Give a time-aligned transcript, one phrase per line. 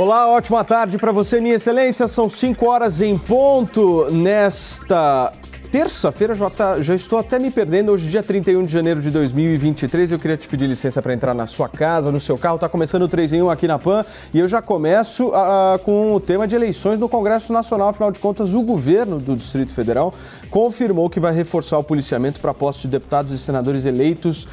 [0.00, 2.08] Olá, ótima tarde para você, minha excelência.
[2.08, 5.30] São 5 horas em ponto nesta
[5.70, 7.92] terça-feira já, tá, já, estou até me perdendo.
[7.92, 11.46] Hoje, dia 31 de janeiro de 2023, eu queria te pedir licença para entrar na
[11.46, 12.54] sua casa, no seu carro.
[12.54, 16.14] Está começando o 3 em 1 aqui na PAN e eu já começo uh, com
[16.14, 17.90] o tema de eleições no Congresso Nacional.
[17.90, 20.14] Afinal de contas, o governo do Distrito Federal
[20.48, 24.48] confirmou que vai reforçar o policiamento para postos de deputados e senadores eleitos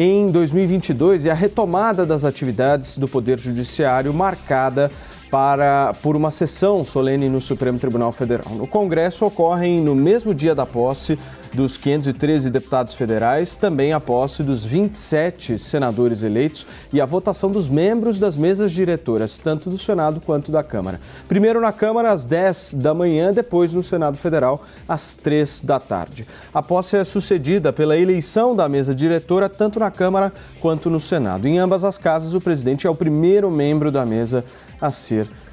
[0.00, 4.92] em 2022 e a retomada das atividades do Poder Judiciário marcada
[5.28, 8.54] para, por uma sessão solene no Supremo Tribunal Federal.
[8.54, 11.18] No Congresso ocorrem no mesmo dia da posse
[11.52, 17.68] dos 513 deputados federais, também a posse dos 27 senadores eleitos e a votação dos
[17.68, 21.00] membros das mesas diretoras, tanto do Senado quanto da Câmara.
[21.26, 26.26] Primeiro na Câmara às 10 da manhã, depois no Senado Federal às 3 da tarde.
[26.52, 31.46] A posse é sucedida pela eleição da mesa diretora, tanto na Câmara quanto no Senado.
[31.46, 34.44] Em ambas as casas, o presidente é o primeiro membro da mesa
[34.80, 35.47] a ser eleito.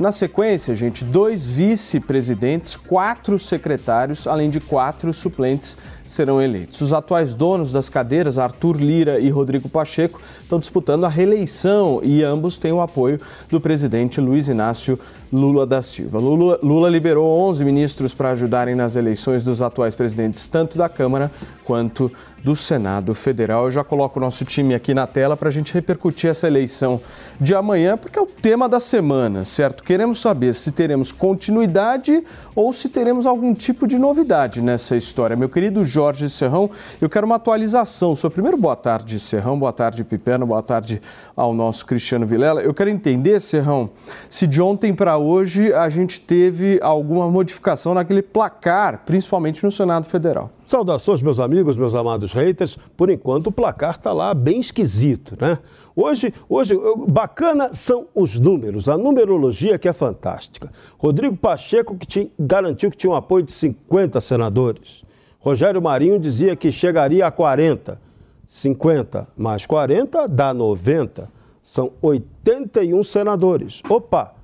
[0.00, 6.80] Na sequência, gente, dois vice-presidentes, quatro secretários, além de quatro suplentes serão eleitos.
[6.80, 12.22] Os atuais donos das cadeiras, Arthur Lira e Rodrigo Pacheco, estão disputando a reeleição e
[12.22, 14.98] ambos têm o apoio do presidente Luiz Inácio
[15.32, 16.18] Lula da Silva.
[16.18, 21.30] Lula, Lula liberou 11 ministros para ajudarem nas eleições dos atuais presidentes, tanto da Câmara
[21.64, 22.10] quanto
[22.42, 23.66] do Senado Federal.
[23.66, 27.00] Eu já coloco o nosso time aqui na tela para a gente repercutir essa eleição
[27.40, 29.84] de amanhã, porque é o tema da semana, certo?
[29.84, 35.36] Queremos saber se teremos continuidade ou se teremos algum tipo de novidade nessa história.
[35.36, 38.14] Meu querido Jorge Serrão, eu quero uma atualização.
[38.14, 41.00] Sua primeiro boa tarde, Serrão, boa tarde, Piperno, boa tarde
[41.36, 42.62] ao nosso Cristiano Vilela.
[42.62, 43.90] Eu quero entender, Serrão,
[44.28, 50.06] se de ontem para hoje a gente teve alguma modificação naquele placar, principalmente no Senado
[50.06, 50.50] Federal.
[50.70, 52.78] Saudações, meus amigos, meus amados haters.
[52.96, 55.58] Por enquanto, o placar está lá bem esquisito, né?
[55.96, 56.74] Hoje, hoje,
[57.08, 60.70] bacana são os números, a numerologia que é fantástica.
[60.96, 65.04] Rodrigo Pacheco que tinha, garantiu que tinha um apoio de 50 senadores.
[65.40, 67.98] Rogério Marinho dizia que chegaria a 40.
[68.46, 71.30] 50 mais 40 dá 90.
[71.62, 73.80] São 81 senadores.
[73.88, 74.34] Opa!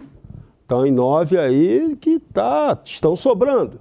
[0.63, 3.79] Estão em nove aí que tá, estão sobrando.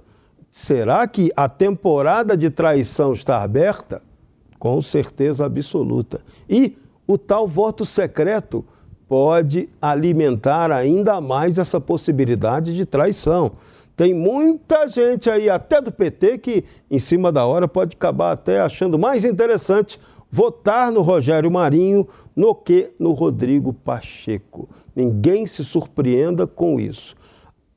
[0.50, 4.02] Será que a temporada de traição está aberta?
[4.58, 6.20] Com certeza absoluta.
[6.48, 6.76] E
[7.06, 8.64] o tal voto secreto
[9.08, 13.52] pode alimentar ainda mais essa possibilidade de traição.
[13.96, 18.60] Tem muita gente aí, até do PT, que em cima da hora pode acabar até
[18.60, 19.98] achando mais interessante
[20.30, 24.68] votar no Rogério Marinho no que no Rodrigo Pacheco.
[24.94, 27.16] Ninguém se surpreenda com isso.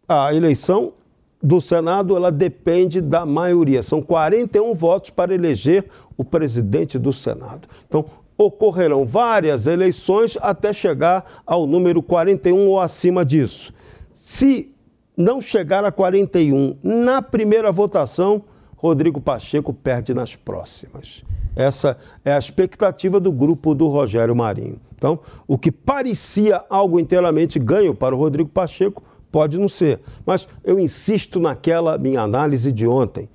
[0.08, 0.94] A eleição
[1.42, 3.82] do Senado, ela depende da maioria.
[3.82, 5.86] São 41 votos para eleger
[6.18, 7.68] o presidente do Senado.
[7.88, 8.06] Então,
[8.38, 13.74] ocorrerão várias eleições até chegar ao número 41 ou acima disso.
[14.14, 14.74] Se
[15.20, 18.44] não chegar a 41 na primeira votação,
[18.78, 21.24] Rodrigo Pacheco perde nas próximas.
[21.56, 24.80] Essa é a expectativa do grupo do Rogério Marinho.
[24.96, 30.48] Então, o que parecia algo inteiramente ganho para o Rodrigo Pacheco Pode não ser, mas
[30.64, 33.30] eu insisto naquela minha análise de ontem.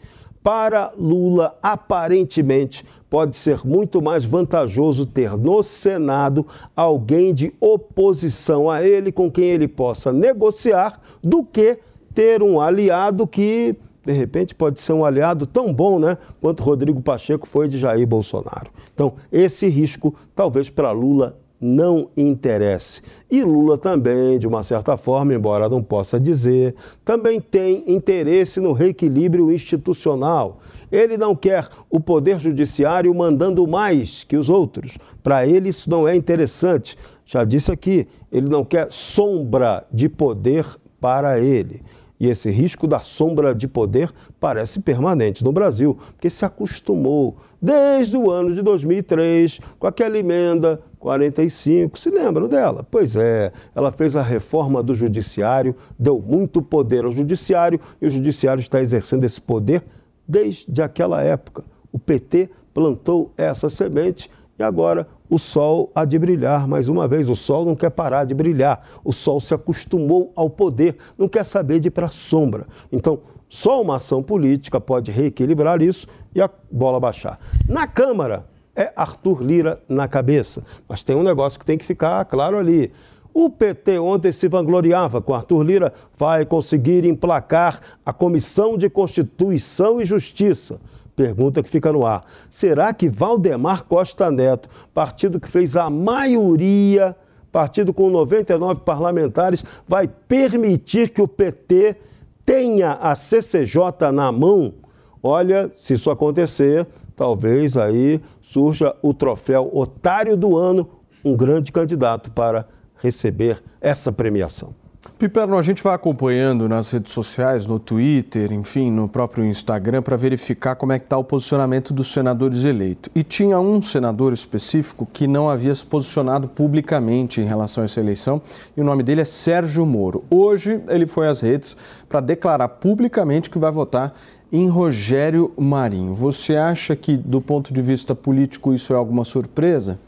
[0.45, 6.47] Para Lula, aparentemente, pode ser muito mais vantajoso ter no Senado
[6.77, 11.79] alguém de oposição a ele com quem ele possa negociar do que
[12.13, 13.75] ter um aliado que,
[14.05, 18.07] de repente, pode ser um aliado tão bom né, quanto Rodrigo Pacheco foi de Jair
[18.07, 18.71] Bolsonaro.
[18.93, 23.01] Então, esse risco, talvez para Lula, não interesse.
[23.31, 28.73] E Lula também, de uma certa forma, embora não possa dizer, também tem interesse no
[28.73, 30.59] reequilíbrio institucional.
[30.93, 34.99] Ele não quer o poder judiciário mandando mais que os outros.
[35.23, 36.99] Para ele isso não é interessante.
[37.25, 40.67] Já disse aqui, ele não quer sombra de poder
[41.01, 41.81] para ele.
[42.19, 48.17] E esse risco da sombra de poder parece permanente no Brasil, porque se acostumou desde
[48.17, 51.99] o ano de 2003 com aquela emenda 45.
[51.99, 52.87] Se lembram dela?
[52.89, 58.11] Pois é, ela fez a reforma do judiciário, deu muito poder ao judiciário e o
[58.11, 59.83] judiciário está exercendo esse poder
[60.27, 61.65] desde aquela época.
[61.93, 66.67] O PT plantou essa semente e agora o sol há de brilhar.
[66.69, 68.87] Mais uma vez, o sol não quer parar de brilhar.
[69.05, 72.67] O sol se acostumou ao poder, não quer saber de ir para a sombra.
[72.93, 77.39] Então, só uma ação política pode reequilibrar isso e a bola baixar.
[77.69, 80.65] Na Câmara, é Arthur Lira na cabeça.
[80.89, 82.93] Mas tem um negócio que tem que ficar claro ali.
[83.33, 90.01] O PT ontem se vangloriava com Arthur Lira, vai conseguir emplacar a Comissão de Constituição
[90.01, 90.81] e Justiça.
[91.17, 92.25] Pergunta que fica no ar.
[92.51, 97.17] Será que Valdemar Costa Neto, partido que fez a maioria,
[97.53, 101.97] partido com 99 parlamentares, vai permitir que o PT
[102.45, 104.75] tenha a CCJ na mão?
[105.23, 110.89] Olha, se isso acontecer, talvez aí surja o troféu Otário do Ano,
[111.25, 112.67] um grande candidato para
[112.97, 114.75] receber essa premiação.
[115.19, 120.17] Piperno, a gente vai acompanhando nas redes sociais, no Twitter, enfim, no próprio Instagram, para
[120.17, 123.11] verificar como é que está o posicionamento dos senadores eleitos.
[123.15, 128.01] E tinha um senador específico que não havia se posicionado publicamente em relação a essa
[128.01, 128.43] eleição,
[128.77, 130.25] e o nome dele é Sérgio Moro.
[130.31, 131.77] Hoje ele foi às redes
[132.09, 134.15] para declarar publicamente que vai votar
[134.51, 136.15] em Rogério Marinho.
[136.15, 139.99] Você acha que, do ponto de vista político, isso é alguma surpresa?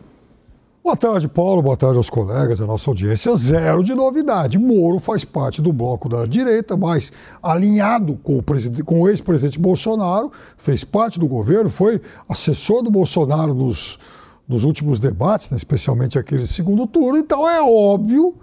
[0.87, 1.63] Boa tarde, Paulo.
[1.63, 3.35] Boa tarde aos colegas, a nossa audiência.
[3.35, 4.57] Zero de novidade.
[4.57, 7.13] Moro faz parte do bloco da direita, mas
[7.43, 8.45] alinhado com o,
[8.85, 13.99] com o ex-presidente Bolsonaro, fez parte do governo, foi assessor do Bolsonaro nos,
[14.47, 17.19] nos últimos debates, né, especialmente aquele segundo turno.
[17.19, 18.37] Então é óbvio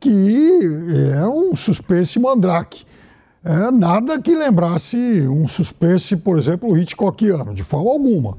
[0.00, 0.60] que
[1.12, 2.86] é um suspense mandrake.
[3.44, 8.38] É nada que lembrasse um suspense, por exemplo, Hitchcockiano, de forma alguma.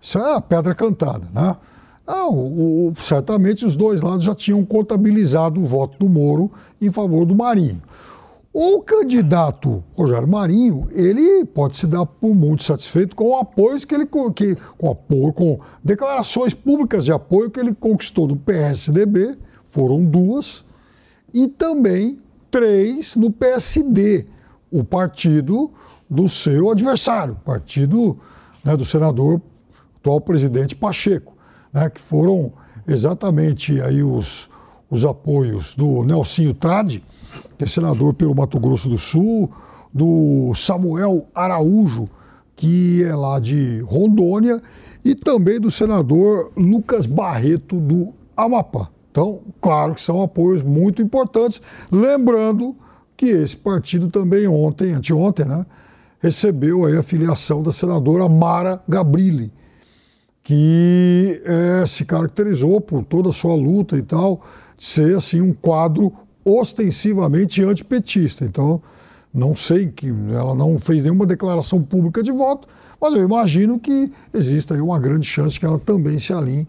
[0.00, 1.56] Isso é a pedra cantada, né?
[2.06, 7.24] Não, o, certamente os dois lados já tinham contabilizado o voto do Moro em favor
[7.24, 7.82] do Marinho.
[8.52, 13.94] O candidato Rogério Marinho, ele pode se dar por muito satisfeito com o apoio que
[13.94, 19.36] ele que, com apoio, com declarações públicas de apoio que ele conquistou no PSDB,
[19.66, 20.64] foram duas,
[21.34, 22.18] e também
[22.50, 24.26] três no PSD
[24.70, 25.70] o partido
[26.08, 28.18] do seu adversário, partido
[28.64, 29.38] né, do senador,
[29.98, 31.35] atual presidente Pacheco,
[31.76, 32.50] né, que foram
[32.88, 34.48] exatamente aí os,
[34.90, 37.04] os apoios do Nelsinho Trade,
[37.58, 39.50] que é senador pelo Mato Grosso do Sul,
[39.92, 42.08] do Samuel Araújo,
[42.56, 44.62] que é lá de Rondônia,
[45.04, 48.88] e também do senador Lucas Barreto do Amapá.
[49.10, 51.60] Então, claro que são apoios muito importantes,
[51.92, 52.74] lembrando
[53.14, 55.66] que esse partido também ontem, anteontem, né,
[56.20, 59.52] recebeu a filiação da senadora Mara Gabrilli,
[60.46, 64.40] que é, se caracterizou por toda a sua luta e tal,
[64.78, 66.12] de ser assim um quadro
[66.44, 68.44] ostensivamente antipetista.
[68.44, 68.80] Então,
[69.34, 72.68] não sei que ela não fez nenhuma declaração pública de voto,
[73.00, 76.68] mas eu imagino que exista aí uma grande chance que ela também se alinhe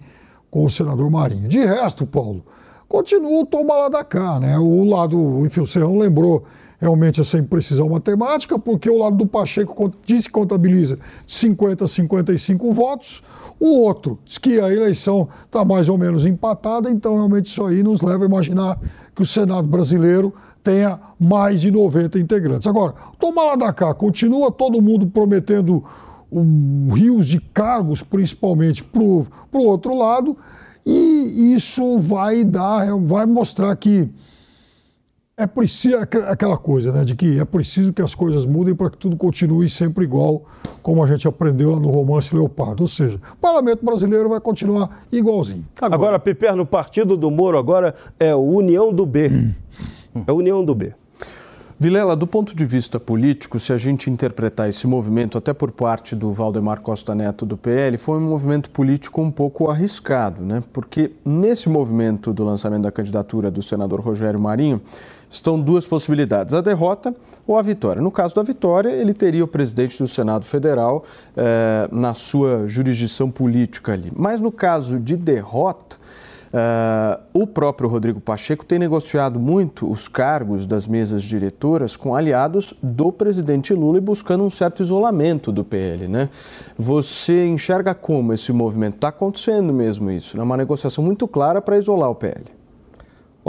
[0.49, 1.47] com o senador Marinho.
[1.47, 2.43] De resto, Paulo,
[2.89, 4.57] continua o toma lá da cá, né?
[4.57, 6.43] O lado, enfim, o Serrão lembrou
[6.79, 12.73] realmente essa imprecisão matemática, porque o lado do Pacheco diz que contabiliza 50 a 55
[12.73, 13.23] votos,
[13.59, 17.81] o outro diz que a eleição está mais ou menos empatada, então realmente isso aí
[17.81, 18.79] nos leva a imaginar
[19.15, 20.33] que o Senado brasileiro
[20.63, 22.67] tenha mais de 90 integrantes.
[22.67, 25.83] Agora, toma lá da cá, continua todo mundo prometendo
[26.31, 30.37] um, rios de cargos, principalmente para o outro lado,
[30.85, 34.09] e isso vai dar, vai mostrar que
[35.39, 38.97] é preciso aquela coisa, né, de que é preciso que as coisas mudem para que
[38.97, 40.43] tudo continue sempre igual,
[40.81, 42.81] como a gente aprendeu lá no romance Leopardo.
[42.81, 45.63] Ou seja, o parlamento brasileiro vai continuar igualzinho.
[45.79, 49.29] Agora, agora Piper, no partido do Moro agora é o União do B.
[49.29, 49.53] Hum.
[50.25, 50.95] É União do B.
[51.79, 56.15] Vilela, do ponto de vista político, se a gente interpretar esse movimento, até por parte
[56.15, 60.63] do Valdemar Costa Neto do PL, foi um movimento político um pouco arriscado, né?
[60.73, 64.81] Porque nesse movimento do lançamento da candidatura do senador Rogério Marinho,
[65.29, 67.15] estão duas possibilidades: a derrota
[67.45, 68.01] ou a vitória.
[68.01, 71.03] No caso da vitória, ele teria o presidente do Senado Federal
[71.35, 74.11] eh, na sua jurisdição política ali.
[74.15, 75.97] Mas no caso de derrota,
[76.47, 82.73] Uh, o próprio Rodrigo Pacheco tem negociado muito os cargos das mesas diretoras com aliados
[82.81, 86.07] do presidente Lula e buscando um certo isolamento do PL.
[86.07, 86.29] Né?
[86.77, 90.37] Você enxerga como esse movimento está acontecendo mesmo isso?
[90.37, 90.43] É né?
[90.43, 92.56] uma negociação muito clara para isolar o PL.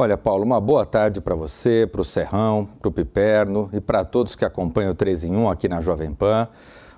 [0.01, 4.05] Olha, Paulo, uma boa tarde para você, para o Serrão, para o Piperno e para
[4.05, 6.47] todos que acompanham o 3 em 1 aqui na Jovem Pan.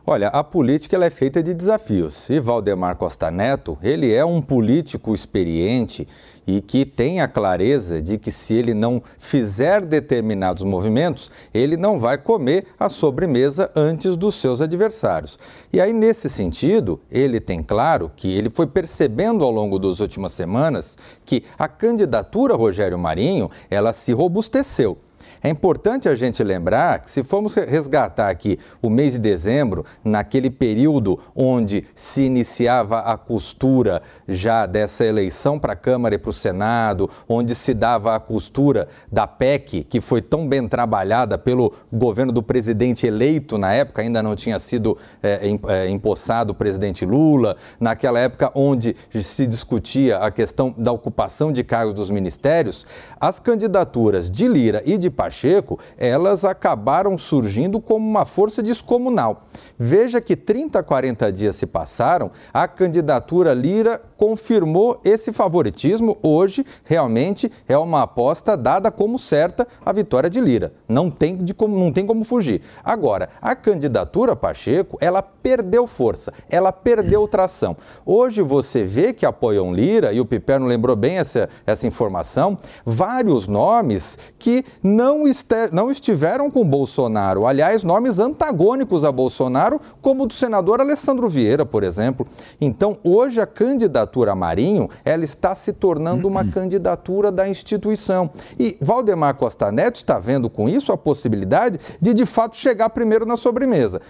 [0.07, 2.28] Olha, a política ela é feita de desafios.
[2.30, 6.09] E Valdemar Costa Neto, ele é um político experiente
[6.47, 12.00] e que tem a clareza de que se ele não fizer determinados movimentos, ele não
[12.00, 15.38] vai comer a sobremesa antes dos seus adversários.
[15.73, 20.33] E aí, nesse sentido, ele tem claro que ele foi percebendo ao longo das últimas
[20.33, 24.99] semanas que a candidatura Rogério Marinho, ela se robusteceu.
[25.42, 30.50] É importante a gente lembrar que, se formos resgatar aqui o mês de dezembro, naquele
[30.50, 36.32] período onde se iniciava a costura já dessa eleição para a Câmara e para o
[36.32, 42.32] Senado, onde se dava a costura da PEC, que foi tão bem trabalhada pelo governo
[42.32, 47.56] do presidente eleito na época, ainda não tinha sido é, é, empossado o presidente Lula,
[47.78, 52.87] naquela época onde se discutia a questão da ocupação de cargos dos ministérios,
[53.18, 59.44] as candidaturas de Lira e de Pacheco Pacheco, elas acabaram surgindo como uma força descomunal.
[59.78, 66.18] Veja que 30, 40 dias se passaram, a candidatura Lira confirmou esse favoritismo.
[66.22, 70.72] Hoje, realmente, é uma aposta dada como certa a vitória de Lira.
[70.88, 72.60] Não tem, de como, não tem como fugir.
[72.84, 77.76] Agora, a candidatura Pacheco, ela perdeu força, ela perdeu tração.
[78.04, 83.46] Hoje você vê que apoiam Lira, e o Piperno lembrou bem essa, essa informação, vários
[83.46, 87.47] nomes que não, este, não estiveram com Bolsonaro.
[87.47, 92.27] Aliás, nomes antagônicos a Bolsonaro, como o do senador Alessandro Vieira, por exemplo.
[92.61, 98.31] Então, hoje a candidatura candidatura Marinho, ela está se tornando uma candidatura da instituição.
[98.59, 103.25] E Valdemar Costa Neto está vendo com isso a possibilidade de, de fato, chegar primeiro
[103.25, 104.00] na sobremesa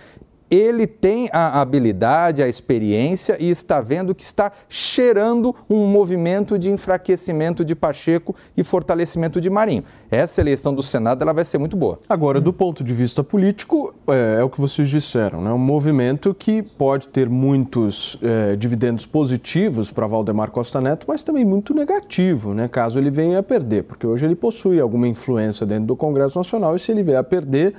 [0.51, 6.71] ele tem a habilidade, a experiência e está vendo que está cheirando um movimento de
[6.71, 9.85] enfraquecimento de Pacheco e fortalecimento de Marinho.
[10.11, 12.01] Essa eleição do Senado ela vai ser muito boa.
[12.09, 15.53] Agora, do ponto de vista político, é, é o que vocês disseram, né?
[15.53, 21.45] um movimento que pode ter muitos é, dividendos positivos para Valdemar Costa Neto, mas também
[21.45, 22.67] muito negativo, né?
[22.67, 26.75] caso ele venha a perder, porque hoje ele possui alguma influência dentro do Congresso Nacional
[26.75, 27.75] e se ele vier a perder,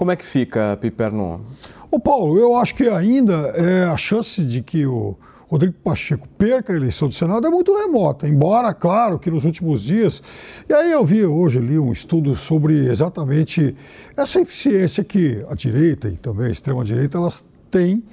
[0.00, 1.44] como é que fica, Piperno?
[1.92, 5.16] Ô Paulo, eu acho que ainda é, a chance de que o
[5.48, 9.82] Rodrigo Pacheco perca a eleição do Senado é muito remota, embora, claro, que nos últimos
[9.82, 10.22] dias.
[10.68, 13.74] E aí eu vi hoje ali um estudo sobre exatamente
[14.16, 18.04] essa eficiência que a direita e também a extrema-direita elas têm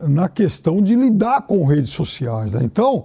[0.00, 2.54] na questão de lidar com redes sociais.
[2.54, 2.62] Né?
[2.64, 3.04] Então,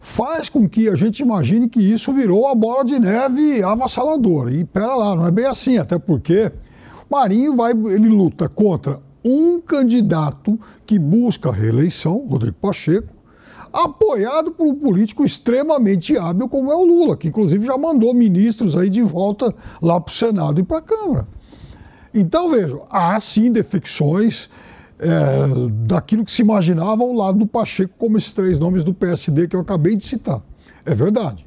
[0.00, 4.50] faz com que a gente imagine que isso virou a bola de neve avassaladora.
[4.50, 6.50] E pera lá, não é bem assim, até porque
[7.10, 13.14] Marinho vai, ele luta contra um candidato que busca reeleição, Rodrigo Pacheco,
[13.72, 18.76] apoiado por um político extremamente hábil como é o Lula, que inclusive já mandou ministros
[18.76, 19.52] aí de volta
[19.82, 21.26] lá para o Senado e para a Câmara.
[22.12, 24.48] Então, vejo, há sim defecções
[25.00, 25.08] é,
[25.86, 29.56] daquilo que se imaginava ao lado do Pacheco, como esses três nomes do PSD que
[29.56, 30.40] eu acabei de citar.
[30.86, 31.44] É verdade.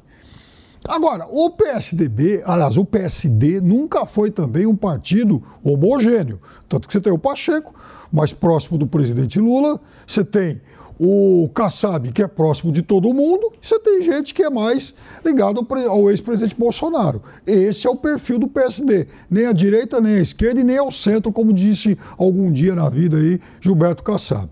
[0.86, 6.40] Agora, o PSDB, aliás, o PSD nunca foi também um partido homogêneo.
[6.68, 7.74] Tanto que você tem o Pacheco,
[8.12, 10.60] mais próximo do presidente Lula, você tem
[10.98, 14.92] o Kassab, que é próximo de todo mundo, você tem gente que é mais
[15.24, 17.22] ligado ao ex-presidente Bolsonaro.
[17.46, 19.06] Esse é o perfil do PSD.
[19.30, 22.88] Nem a direita, nem a esquerda e nem ao centro, como disse algum dia na
[22.88, 24.48] vida aí Gilberto Kassab.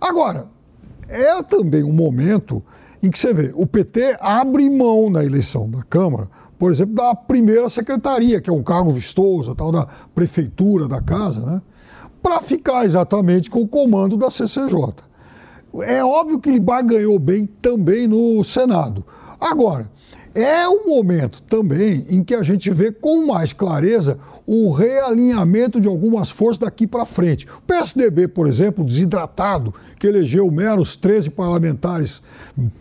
[0.00, 0.48] Agora,
[1.08, 2.62] é também um momento
[3.02, 6.28] em que você vê, o PT abre mão na eleição da Câmara,
[6.58, 11.40] por exemplo, da primeira secretaria, que é um cargo vistoso, tal da prefeitura da casa,
[11.40, 11.62] né?
[12.22, 14.92] Para ficar exatamente com o comando da CCJ.
[15.82, 19.06] É óbvio que ele ganhou bem também no Senado.
[19.40, 19.90] Agora,
[20.34, 24.18] é um momento também em que a gente vê com mais clareza
[24.52, 27.46] o realinhamento de algumas forças daqui para frente.
[27.46, 32.20] O PSDB, por exemplo, desidratado, que elegeu meros 13 parlamentares,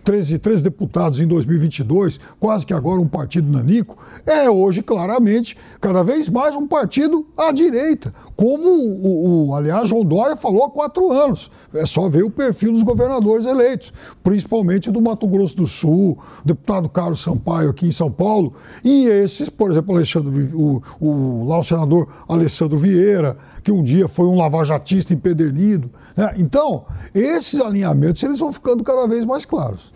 [0.03, 6.03] 13, 13 deputados em 2022, quase que agora um partido nanico, é hoje claramente cada
[6.03, 11.11] vez mais um partido à direita, como o, o aliás, João Dória falou há quatro
[11.11, 11.51] anos.
[11.73, 16.47] É só ver o perfil dos governadores eleitos, principalmente do Mato Grosso do Sul, o
[16.47, 18.53] deputado Carlos Sampaio aqui em São Paulo,
[18.83, 24.07] e esses, por exemplo, Alexandre, o, o lá o senador Alessandro Vieira, que um dia
[24.07, 25.89] foi um lavajatista empedernido.
[26.15, 26.33] Né?
[26.37, 29.93] Então, esses alinhamentos eles vão ficando cada vez mais claros.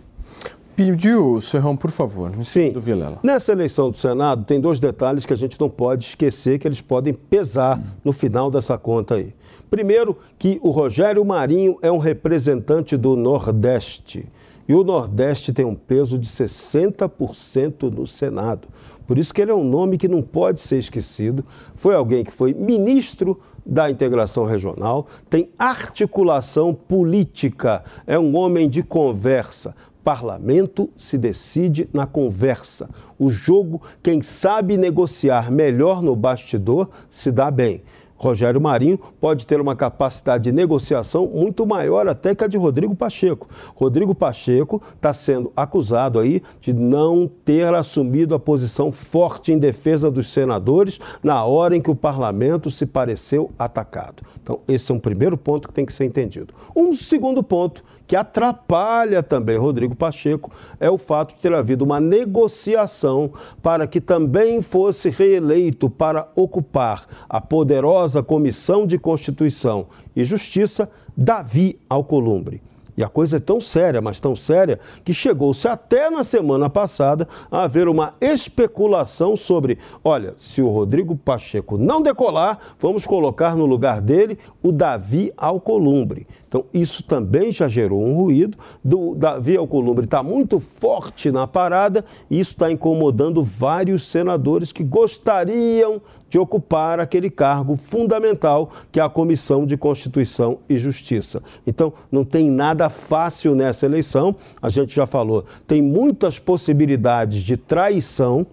[0.76, 2.72] Pediu, Serrão, por favor, Sim.
[2.72, 3.20] do Vilela.
[3.22, 6.82] Nessa eleição do Senado, tem dois detalhes que a gente não pode esquecer que eles
[6.82, 9.36] podem pesar no final dessa conta aí.
[9.70, 14.28] Primeiro, que o Rogério Marinho é um representante do Nordeste
[14.68, 18.68] E o Nordeste tem um peso de 60% no Senado.
[19.06, 21.46] Por isso que ele é um nome que não pode ser esquecido.
[21.76, 28.84] Foi alguém que foi ministro da integração regional, tem articulação política, é um homem de
[28.84, 29.76] conversa.
[30.04, 32.90] Parlamento se decide na conversa.
[33.18, 37.82] O jogo, quem sabe negociar melhor no bastidor, se dá bem.
[38.24, 42.96] Rogério Marinho pode ter uma capacidade de negociação muito maior até que a de Rodrigo
[42.96, 43.50] Pacheco.
[43.76, 50.10] Rodrigo Pacheco está sendo acusado aí de não ter assumido a posição forte em defesa
[50.10, 54.24] dos senadores na hora em que o parlamento se pareceu atacado.
[54.42, 56.54] Então, esse é um primeiro ponto que tem que ser entendido.
[56.74, 62.00] Um segundo ponto que atrapalha também Rodrigo Pacheco é o fato de ter havido uma
[62.00, 63.32] negociação
[63.62, 71.80] para que também fosse reeleito para ocupar a poderosa Comissão de Constituição e Justiça Davi
[71.90, 72.62] Alcolumbre.
[72.96, 77.28] E a coisa é tão séria, mas tão séria, que chegou-se até na semana passada
[77.52, 83.66] a haver uma especulação sobre: olha, se o Rodrigo Pacheco não decolar, vamos colocar no
[83.66, 86.28] lugar dele o Davi Alcolumbre.
[86.48, 88.58] Então, isso também já gerou um ruído.
[88.84, 94.84] Do Davi Alcolumbre está muito forte na parada e isso está incomodando vários senadores que
[94.84, 96.02] gostariam
[96.34, 101.44] de ocupar aquele cargo fundamental que é a Comissão de Constituição e Justiça.
[101.68, 107.56] Então, não tem nada fácil nessa eleição, a gente já falou, tem muitas possibilidades de
[107.56, 108.48] traição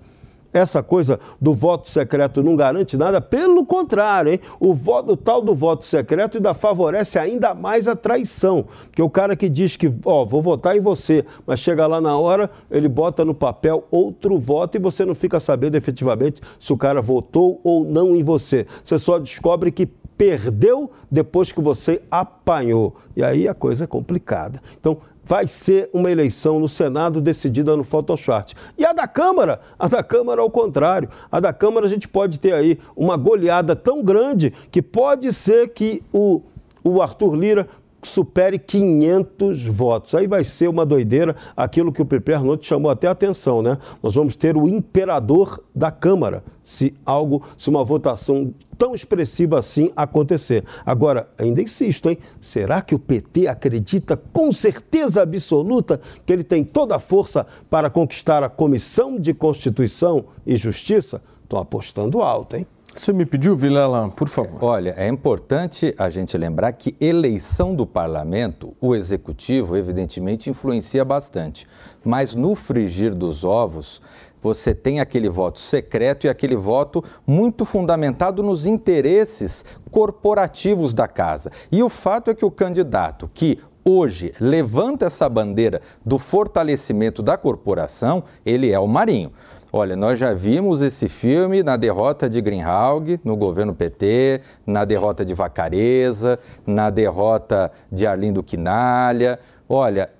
[0.52, 4.40] essa coisa do voto secreto não garante nada, pelo contrário, hein?
[4.58, 8.66] O, voto, o tal do voto secreto ainda favorece ainda mais a traição.
[8.84, 12.16] Porque o cara que diz que, ó, vou votar em você, mas chega lá na
[12.16, 16.76] hora, ele bota no papel outro voto e você não fica sabendo efetivamente se o
[16.76, 18.66] cara votou ou não em você.
[18.82, 19.88] Você só descobre que
[20.20, 22.94] perdeu depois que você apanhou.
[23.16, 24.60] E aí a coisa é complicada.
[24.78, 28.52] Então, vai ser uma eleição no Senado decidida no Photoshop.
[28.76, 29.60] E a da Câmara?
[29.78, 31.08] A da Câmara ao contrário.
[31.32, 35.68] A da Câmara a gente pode ter aí uma goleada tão grande que pode ser
[35.68, 36.42] que o,
[36.84, 37.66] o Arthur Lira
[38.02, 40.14] supere 500 votos.
[40.14, 43.76] Aí vai ser uma doideira, aquilo que o Pepe Arnold chamou até a atenção, né?
[44.02, 49.90] Nós vamos ter o imperador da Câmara, se algo, se uma votação tão expressiva assim
[49.94, 50.64] acontecer.
[50.86, 52.18] Agora, ainda insisto, hein?
[52.40, 57.90] Será que o PT acredita com certeza absoluta que ele tem toda a força para
[57.90, 61.20] conquistar a Comissão de Constituição e Justiça?
[61.42, 62.66] Estou apostando alto, hein?
[62.94, 64.62] Você me pediu, Vilela, por favor.
[64.62, 71.66] Olha, é importante a gente lembrar que eleição do parlamento, o executivo, evidentemente, influencia bastante.
[72.04, 74.02] Mas no frigir dos ovos,
[74.42, 81.50] você tem aquele voto secreto e aquele voto muito fundamentado nos interesses corporativos da casa.
[81.70, 87.36] E o fato é que o candidato que hoje levanta essa bandeira do fortalecimento da
[87.36, 89.32] corporação, ele é o Marinho.
[89.72, 95.24] Olha, nós já vimos esse filme na derrota de Greenhalgh no governo PT, na derrota
[95.24, 99.38] de Vacareza, na derrota de Arlindo Quinalha.
[99.68, 100.10] Olha,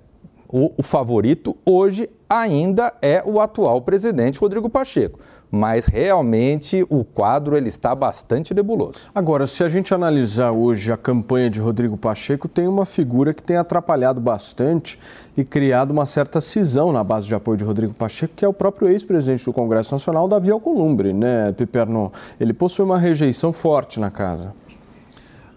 [0.47, 5.19] o, o favorito hoje ainda é o atual presidente Rodrigo Pacheco
[5.51, 8.93] mas realmente o quadro ele está bastante nebuloso.
[9.13, 13.43] Agora, se a gente analisar hoje a campanha de Rodrigo Pacheco, tem uma figura que
[13.43, 14.97] tem atrapalhado bastante
[15.35, 18.53] e criado uma certa cisão na base de apoio de Rodrigo Pacheco, que é o
[18.53, 22.11] próprio ex-presidente do Congresso Nacional, Davi Alcolumbre, né, Piperno?
[22.39, 24.53] Ele possui uma rejeição forte na casa.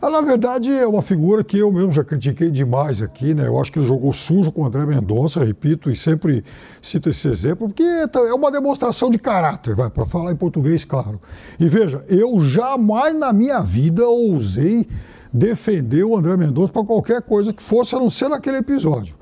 [0.04, 3.46] Ela, na verdade, é uma figura que eu mesmo já critiquei demais aqui, né?
[3.46, 6.44] Eu acho que ele jogou sujo com o André Mendonça, repito, e sempre
[6.82, 11.18] cito esse exemplo, porque é uma demonstração de caráter, vai, para falar em português, claro.
[11.58, 14.86] E veja, eu jamais na minha vida ousei
[15.32, 19.16] defender o André Mendonça para qualquer coisa que fosse, a não ser naquele episódio.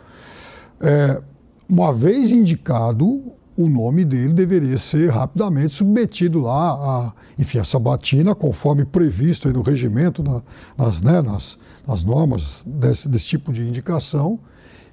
[0.80, 1.22] É,
[1.68, 3.22] uma vez indicado,
[3.56, 9.62] o nome dele deveria ser rapidamente submetido lá a, enfim, a sabatina, conforme previsto no
[9.62, 10.42] regimento, na,
[10.76, 14.38] nas, né, nas, nas, normas desse, desse tipo de indicação,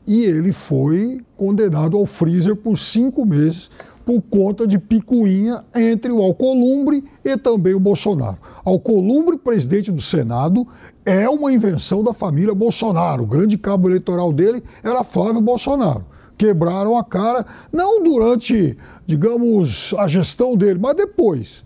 [0.06, 3.69] e ele foi condenado ao freezer por cinco meses
[4.06, 8.38] por conta de picuinha entre o Alcolumbre e também o Bolsonaro.
[8.65, 10.67] Alcolumbre, presidente do Senado,
[11.06, 13.24] é uma invenção da família Bolsonaro.
[13.24, 16.06] O grande cabo eleitoral dele era Flávio Bolsonaro
[16.39, 21.65] quebraram a cara, não durante, digamos, a gestão dele, mas depois.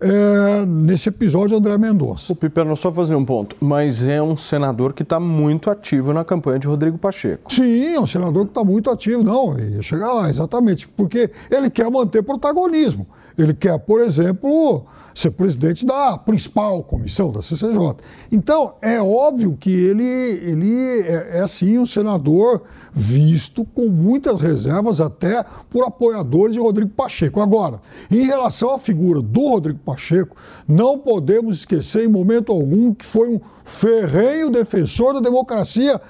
[0.00, 2.32] é, nesse episódio André Mendonça.
[2.32, 6.24] O Piperno só fazer um ponto, mas é um senador que está muito ativo na
[6.24, 7.52] campanha de Rodrigo Pacheco.
[7.52, 11.68] Sim, é um senador que está muito ativo, não, ia chegar lá, exatamente, porque ele
[11.68, 13.06] quer manter protagonismo.
[13.40, 17.96] Ele quer, por exemplo, ser presidente da principal comissão da CCJ.
[18.30, 25.00] Então, é óbvio que ele, ele é, é sim um senador visto com muitas reservas
[25.00, 27.40] até por apoiadores de Rodrigo Pacheco.
[27.40, 33.04] Agora, em relação à figura do Rodrigo Pacheco, não podemos esquecer em momento algum que
[33.04, 36.00] foi um ferrenho defensor da democracia,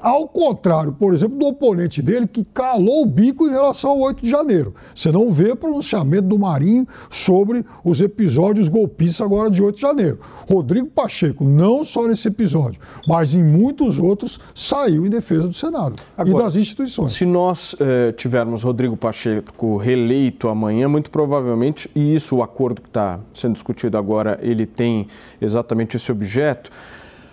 [0.00, 4.22] ao contrário, por exemplo, do oponente dele, que calou o bico em relação ao 8
[4.22, 4.74] de janeiro.
[4.94, 6.77] Você não vê pronunciamento do Marinho
[7.10, 10.18] sobre os episódios golpistas agora de 8 de janeiro.
[10.48, 15.94] Rodrigo Pacheco, não só nesse episódio, mas em muitos outros, saiu em defesa do Senado
[16.16, 17.12] agora, e das instituições.
[17.12, 22.88] Se nós eh, tivermos Rodrigo Pacheco reeleito amanhã, muito provavelmente, e isso o acordo que
[22.88, 25.08] está sendo discutido agora, ele tem
[25.40, 26.70] exatamente esse objeto,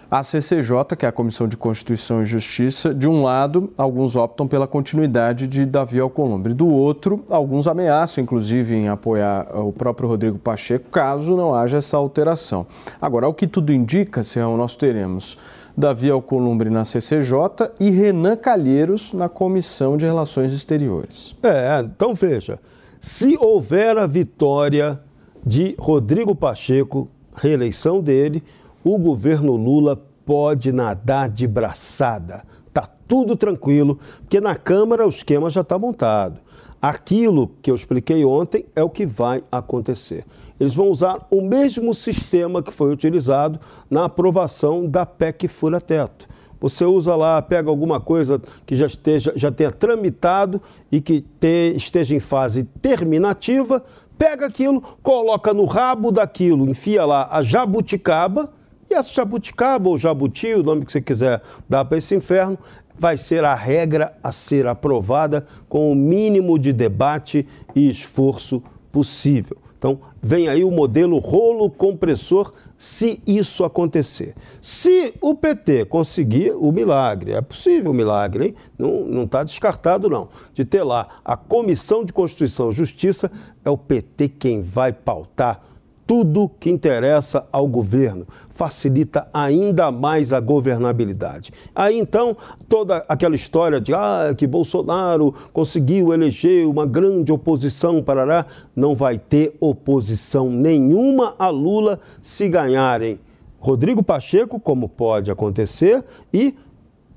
[0.10, 4.48] a CCJ, que é a Comissão de Constituição e Justiça, de um lado, alguns optam
[4.48, 6.54] pela continuidade de Davi Alcolumbre.
[6.54, 11.98] Do outro, alguns ameaçam, inclusive, em apoiar o próprio Rodrigo Pacheco, caso não haja essa
[11.98, 12.68] alteração.
[13.02, 15.38] Agora, o que tudo indica, Serrão, nós teremos
[15.76, 21.36] Davi Alcolumbre na CCJ e Renan Calheiros na Comissão de Relações Exteriores.
[21.44, 22.60] É, então veja,
[23.02, 25.00] se houver a vitória
[25.46, 28.42] de Rodrigo Pacheco, reeleição dele,
[28.86, 32.44] o governo Lula pode nadar de braçada.
[32.72, 36.40] Tá tudo tranquilo, porque na Câmara o esquema já está montado.
[36.80, 40.24] Aquilo que eu expliquei ontem é o que vai acontecer.
[40.60, 46.28] Eles vão usar o mesmo sistema que foi utilizado na aprovação da PEC Fura Teto.
[46.62, 51.74] Você usa lá, pega alguma coisa que já, esteja, já tenha tramitado e que te,
[51.76, 53.84] esteja em fase terminativa,
[54.16, 58.54] pega aquilo, coloca no rabo daquilo, enfia lá a jabuticaba
[58.90, 62.58] e essa jabuticaba ou jabuti, o nome que você quiser dar para esse inferno,
[62.98, 67.46] vai ser a regra a ser aprovada com o mínimo de debate
[67.76, 69.58] e esforço possível.
[69.78, 74.34] Então, vem aí o modelo rolo compressor, se isso acontecer.
[74.62, 78.56] Se o PT conseguir o milagre, é possível o milagre, hein?
[78.80, 83.30] não está descartado, não, de ter lá a Comissão de Constituição e Justiça,
[83.64, 85.62] é o PT quem vai pautar
[86.08, 91.52] tudo que interessa ao governo, facilita ainda mais a governabilidade.
[91.74, 92.38] Aí então,
[92.70, 99.18] toda aquela história de ah, que Bolsonaro conseguiu eleger uma grande oposição, parará, não vai
[99.18, 103.20] ter oposição nenhuma a Lula se ganharem
[103.60, 106.56] Rodrigo Pacheco, como pode acontecer, e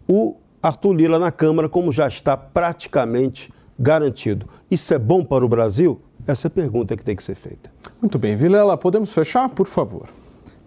[0.09, 4.49] o Arthur Lira na Câmara, como já está praticamente garantido.
[4.71, 6.01] Isso é bom para o Brasil?
[6.27, 7.71] Essa é a pergunta que tem que ser feita.
[8.01, 10.09] Muito bem, Vilela, podemos fechar, por favor?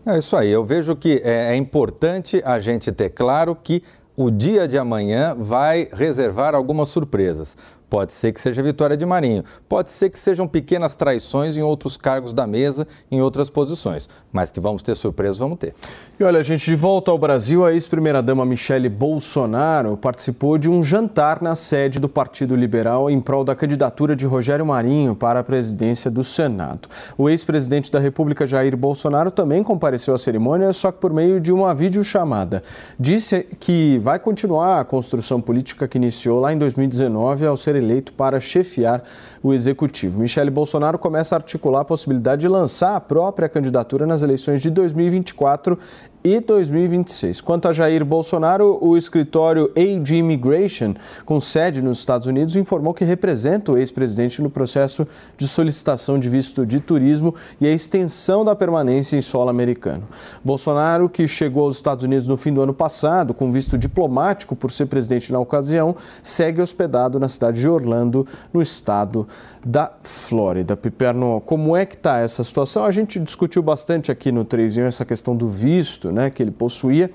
[0.05, 0.49] É isso aí.
[0.49, 3.81] Eu vejo que é, é importante a gente ter claro que
[4.17, 7.57] o dia de amanhã vai reservar algumas surpresas.
[7.91, 11.97] Pode ser que seja vitória de Marinho, pode ser que sejam pequenas traições em outros
[11.97, 15.73] cargos da mesa, em outras posições, mas que vamos ter surpresa, vamos ter.
[16.17, 21.41] E olha, gente, de volta ao Brasil, a ex-primeira-dama Michele Bolsonaro participou de um jantar
[21.41, 26.09] na sede do Partido Liberal em prol da candidatura de Rogério Marinho para a presidência
[26.09, 26.87] do Senado.
[27.17, 31.51] O ex-presidente da República, Jair Bolsonaro, também compareceu à cerimônia, só que por meio de
[31.51, 32.63] uma videochamada.
[32.97, 38.13] Disse que vai continuar a construção política que iniciou lá em 2019 ao ser eleito
[38.13, 39.03] para chefiar
[39.43, 40.19] o executivo.
[40.19, 44.69] Michele Bolsonaro começa a articular a possibilidade de lançar a própria candidatura nas eleições de
[44.69, 45.77] 2024
[46.23, 47.41] e 2026.
[47.41, 50.93] Quanto a Jair Bolsonaro, o escritório AG Immigration,
[51.25, 56.29] com sede nos Estados Unidos, informou que representa o ex-presidente no processo de solicitação de
[56.29, 60.03] visto de turismo e a extensão da permanência em solo americano.
[60.43, 64.71] Bolsonaro, que chegou aos Estados Unidos no fim do ano passado com visto diplomático por
[64.71, 69.27] ser presidente na ocasião, segue hospedado na cidade de Orlando, no estado
[69.65, 70.75] da Flórida.
[70.75, 72.83] Piperno, como é que está essa situação?
[72.83, 77.11] A gente discutiu bastante aqui no 3 essa questão do visto né, que ele possuía.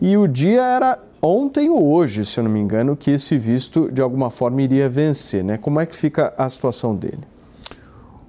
[0.00, 3.90] E o dia era ontem ou hoje, se eu não me engano, que esse visto
[3.90, 5.42] de alguma forma iria vencer.
[5.42, 5.58] Né?
[5.58, 7.22] Como é que fica a situação dele?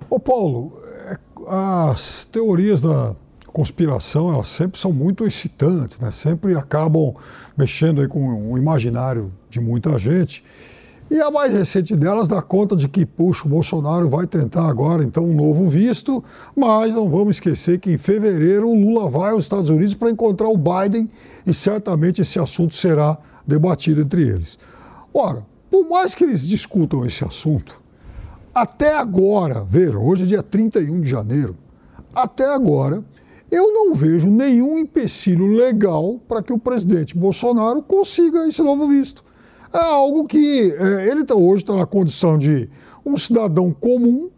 [0.10, 3.16] Ô Paulo, é, as teorias da
[3.48, 6.12] conspiração elas sempre são muito excitantes, né?
[6.12, 7.16] sempre acabam
[7.58, 10.44] mexendo aí com o imaginário de muita gente.
[11.12, 15.04] E a mais recente delas dá conta de que, puxa, o Bolsonaro vai tentar agora,
[15.04, 16.24] então, um novo visto,
[16.56, 20.48] mas não vamos esquecer que em fevereiro o Lula vai aos Estados Unidos para encontrar
[20.50, 21.10] o Biden
[21.48, 24.60] e certamente esse assunto será debatido entre eles.
[25.12, 27.82] Ora, por mais que eles discutam esse assunto,
[28.54, 31.58] até agora, veja, hoje é dia 31 de janeiro,
[32.14, 33.04] até agora,
[33.52, 39.24] eu não vejo nenhum empecilho legal para que o presidente Bolsonaro consiga esse novo visto.
[39.72, 42.70] É algo que é, ele tá, hoje está na condição de
[43.06, 44.30] um cidadão comum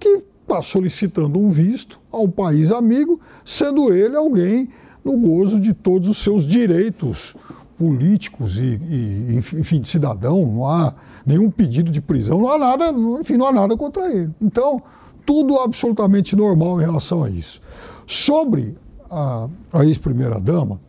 [0.00, 4.68] que está solicitando um visto a um país amigo, sendo ele alguém
[5.04, 7.34] no gozo de todos os seus direitos
[7.78, 10.94] políticos e, e, enfim, de cidadão, não há
[11.26, 14.30] nenhum pedido de prisão, não há nada, enfim, não há nada contra ele.
[14.40, 14.80] Então,
[15.26, 17.60] tudo absolutamente normal em relação a isso.
[18.06, 18.76] Sobre
[19.10, 20.80] a, a ex-primeira-dama,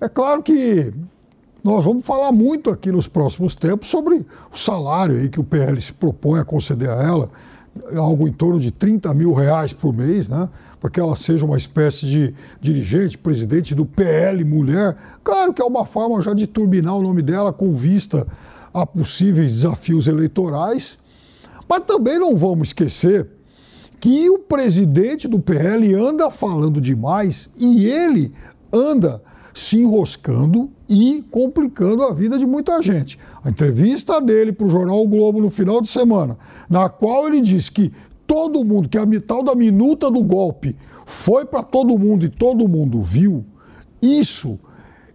[0.00, 0.92] é claro que
[1.62, 5.80] nós vamos falar muito aqui nos próximos tempos sobre o salário aí que o PL
[5.80, 7.30] se propõe a conceder a ela,
[7.96, 10.48] algo em torno de 30 mil reais por mês, né?
[10.80, 14.96] para que ela seja uma espécie de dirigente, presidente do PL Mulher.
[15.22, 18.26] Claro que é uma forma já de turbinar o nome dela com vista
[18.72, 20.98] a possíveis desafios eleitorais,
[21.68, 23.28] mas também não vamos esquecer
[24.00, 28.32] que o presidente do PL anda falando demais e ele
[28.72, 33.16] anda se enroscando e complicando a vida de muita gente.
[33.44, 36.36] A entrevista dele para o jornal o Globo no final de semana,
[36.68, 37.92] na qual ele disse que
[38.26, 40.76] todo mundo, que a tal da minuta do golpe
[41.06, 43.44] foi para todo mundo e todo mundo viu,
[44.02, 44.58] isso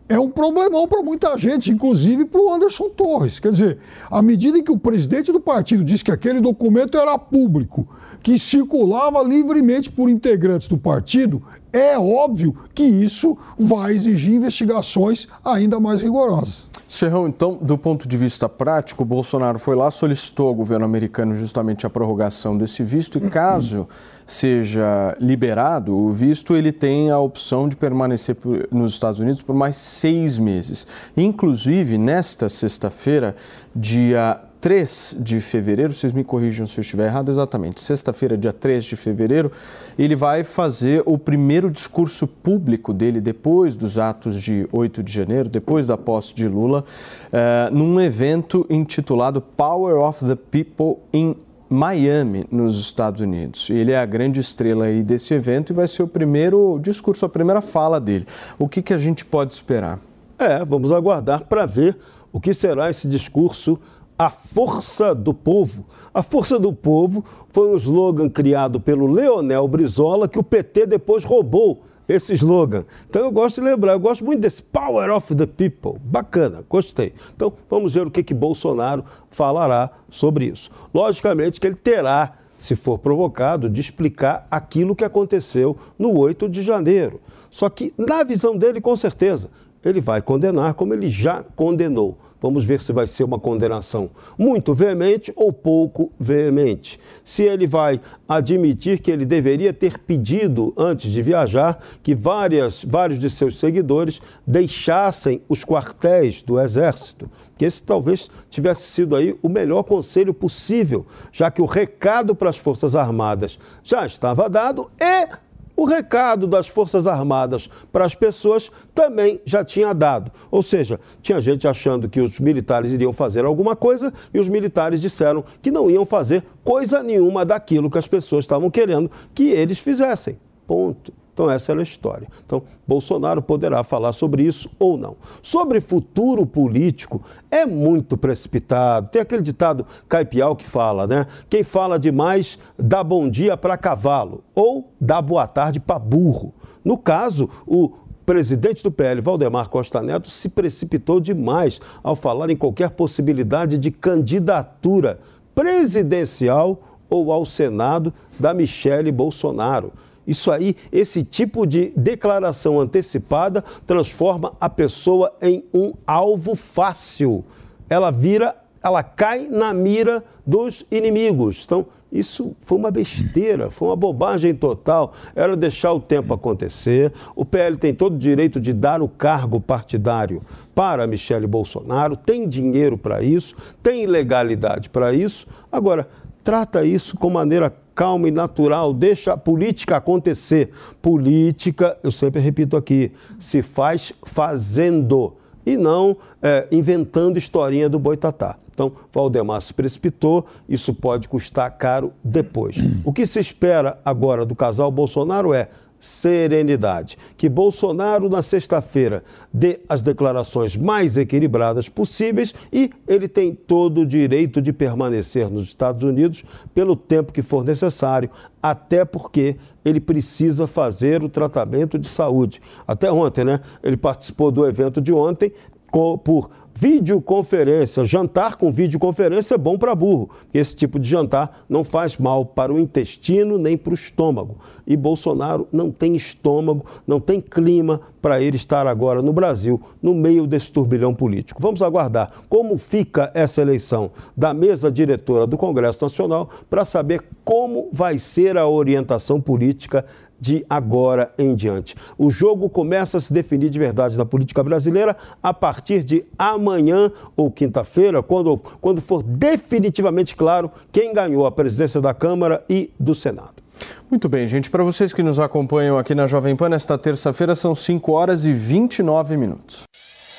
[0.07, 3.39] é um problemão para muita gente, inclusive para o Anderson Torres.
[3.39, 7.87] Quer dizer, à medida que o presidente do partido disse que aquele documento era público,
[8.21, 11.41] que circulava livremente por integrantes do partido,
[11.75, 16.69] é óbvio que isso vai exigir investigações ainda mais rigorosas.
[16.87, 21.85] Serrão, então, do ponto de vista prático, Bolsonaro foi lá, solicitou ao governo americano justamente
[21.85, 23.87] a prorrogação desse visto e caso
[24.25, 28.37] seja liberado o visto, ele tem a opção de permanecer
[28.71, 30.87] nos Estados Unidos por mais seis meses.
[31.17, 33.35] Inclusive, nesta sexta-feira,
[33.75, 38.83] dia 3 de fevereiro, vocês me corrijam se eu estiver errado, exatamente, sexta-feira, dia 3
[38.83, 39.51] de fevereiro,
[39.95, 45.49] ele vai fazer o primeiro discurso público dele depois dos atos de 8 de janeiro,
[45.49, 46.83] depois da posse de Lula,
[47.27, 51.35] uh, num evento intitulado Power of the People in
[51.69, 53.69] Miami, nos Estados Unidos.
[53.69, 57.29] Ele é a grande estrela aí desse evento e vai ser o primeiro discurso, a
[57.29, 58.25] primeira fala dele.
[58.57, 59.99] O que, que a gente pode esperar?
[60.39, 61.95] É, vamos aguardar para ver
[62.33, 63.79] o que será esse discurso
[64.17, 65.85] a força do povo.
[66.13, 71.23] A força do povo foi um slogan criado pelo Leonel Brizola que o PT depois
[71.23, 72.85] roubou esse slogan.
[73.09, 75.99] Então eu gosto de lembrar, eu gosto muito desse Power of the People.
[76.03, 77.13] Bacana, gostei.
[77.35, 80.69] Então vamos ver o que, que Bolsonaro falará sobre isso.
[80.93, 86.61] Logicamente que ele terá, se for provocado, de explicar aquilo que aconteceu no 8 de
[86.61, 87.19] janeiro.
[87.49, 89.49] Só que, na visão dele, com certeza,
[89.85, 92.17] ele vai condenar como ele já condenou.
[92.41, 96.99] Vamos ver se vai ser uma condenação muito veemente ou pouco veemente.
[97.23, 103.19] Se ele vai admitir que ele deveria ter pedido, antes de viajar, que várias, vários
[103.19, 107.29] de seus seguidores deixassem os quartéis do Exército.
[107.57, 112.49] Que esse talvez tivesse sido aí o melhor conselho possível, já que o recado para
[112.49, 115.44] as Forças Armadas já estava dado e
[115.75, 120.31] o recado das Forças Armadas para as pessoas também já tinha dado.
[120.49, 125.01] Ou seja, tinha gente achando que os militares iriam fazer alguma coisa e os militares
[125.01, 129.79] disseram que não iam fazer coisa nenhuma daquilo que as pessoas estavam querendo que eles
[129.79, 130.37] fizessem.
[130.65, 131.24] Ponto.
[131.35, 132.29] Então, essa era a história.
[132.45, 135.17] Então, Bolsonaro poderá falar sobre isso ou não.
[135.41, 137.21] Sobre futuro político,
[137.51, 139.09] é muito precipitado.
[139.09, 141.25] Tem aquele ditado caipial que fala, né?
[141.49, 146.53] Quem fala demais dá bom dia para cavalo ou dá boa tarde para burro.
[146.85, 147.91] No caso, o
[148.25, 153.91] presidente do PL, Valdemar Costa Neto, se precipitou demais ao falar em qualquer possibilidade de
[153.91, 155.19] candidatura
[155.53, 159.91] presidencial ou ao Senado da Michele Bolsonaro.
[160.27, 167.43] Isso aí, esse tipo de declaração antecipada transforma a pessoa em um alvo fácil.
[167.89, 171.63] Ela vira, ela cai na mira dos inimigos.
[171.65, 171.85] Então,
[172.15, 175.11] isso foi uma besteira, foi uma bobagem total.
[175.35, 177.11] Era deixar o tempo acontecer.
[177.35, 180.41] O PL tem todo o direito de dar o cargo partidário
[180.73, 185.45] para Michele Bolsonaro, tem dinheiro para isso, tem legalidade para isso.
[185.69, 186.07] Agora,
[186.45, 190.69] trata isso com maneira calma e natural, deixa a política acontecer.
[191.01, 195.33] Política, eu sempre repito aqui, se faz fazendo
[195.65, 198.59] e não é, inventando historinha do boitatá.
[198.71, 202.75] Então, Valdemar se precipitou, isso pode custar caro depois.
[203.03, 207.17] O que se espera agora do casal Bolsonaro é serenidade.
[207.37, 214.05] Que Bolsonaro, na sexta-feira, dê as declarações mais equilibradas possíveis e ele tem todo o
[214.05, 218.29] direito de permanecer nos Estados Unidos pelo tempo que for necessário,
[218.61, 222.61] até porque ele precisa fazer o tratamento de saúde.
[222.87, 223.59] Até ontem, né?
[223.83, 225.51] Ele participou do evento de ontem
[225.91, 228.05] por videoconferência.
[228.05, 232.73] Jantar com videoconferência é bom para burro, esse tipo de jantar não faz mal para
[232.73, 234.57] o intestino nem para o estômago.
[234.85, 240.13] E Bolsonaro não tem estômago, não tem clima para ele estar agora no Brasil, no
[240.13, 241.61] meio desse turbilhão político.
[241.61, 247.89] Vamos aguardar como fica essa eleição da mesa diretora do Congresso Nacional para saber como
[247.93, 250.03] vai ser a orientação política
[250.39, 251.95] de agora em diante.
[252.17, 257.11] O jogo começa a se definir de verdade na política brasileira a partir de amanhã
[257.35, 263.13] ou quinta-feira, quando, quando for definitivamente claro quem ganhou a presidência da Câmara e do
[263.15, 263.65] Senado.
[264.09, 264.69] Muito bem, gente.
[264.69, 268.53] Para vocês que nos acompanham aqui na Jovem Pan, nesta terça-feira são 5 horas e
[268.53, 269.83] 29 minutos.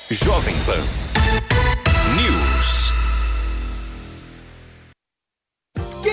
[0.09, 1.26] Jovem Pan.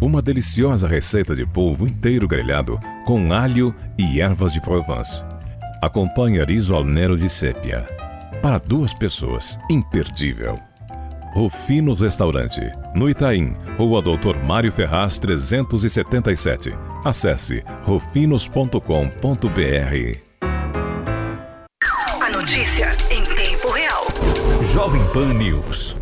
[0.00, 5.24] uma deliciosa receita de polvo inteiro grelhado com alho e ervas de Provence.
[5.82, 7.86] Acompanhe riso al nero de sépia.
[8.42, 10.56] Para duas pessoas, imperdível.
[11.34, 12.60] Rufinos Restaurante,
[12.94, 16.74] no Itaim, Rua Doutor Mário Ferraz 377.
[17.04, 18.78] Acesse rufinos.com.br.
[22.20, 24.06] A notícia em tempo real.
[24.62, 25.97] Jovem Pan News.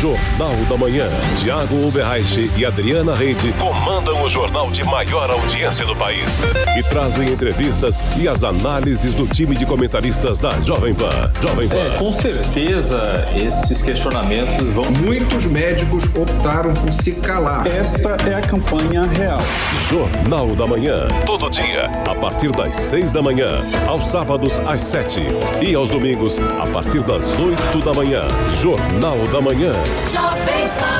[0.00, 1.08] Jornal da Manhã.
[1.42, 6.40] Tiago Uberreich e Adriana Reide comandam o jornal de maior audiência do país
[6.78, 11.32] e trazem entrevistas e as análises do time de comentaristas da Jovem Pan.
[11.42, 11.76] Jovem Pan.
[11.76, 14.84] É, com certeza esses questionamentos vão.
[15.02, 17.66] Muitos médicos optaram por se calar.
[17.66, 19.40] Esta é a campanha real.
[19.90, 21.08] Jornal da Manhã.
[21.26, 25.20] Todo dia, a partir das seis da manhã, aos sábados às sete
[25.60, 28.22] e aos domingos, a partir das oito da manhã.
[28.60, 29.72] Jornal da Manhã.
[30.12, 30.97] Jovem Pan.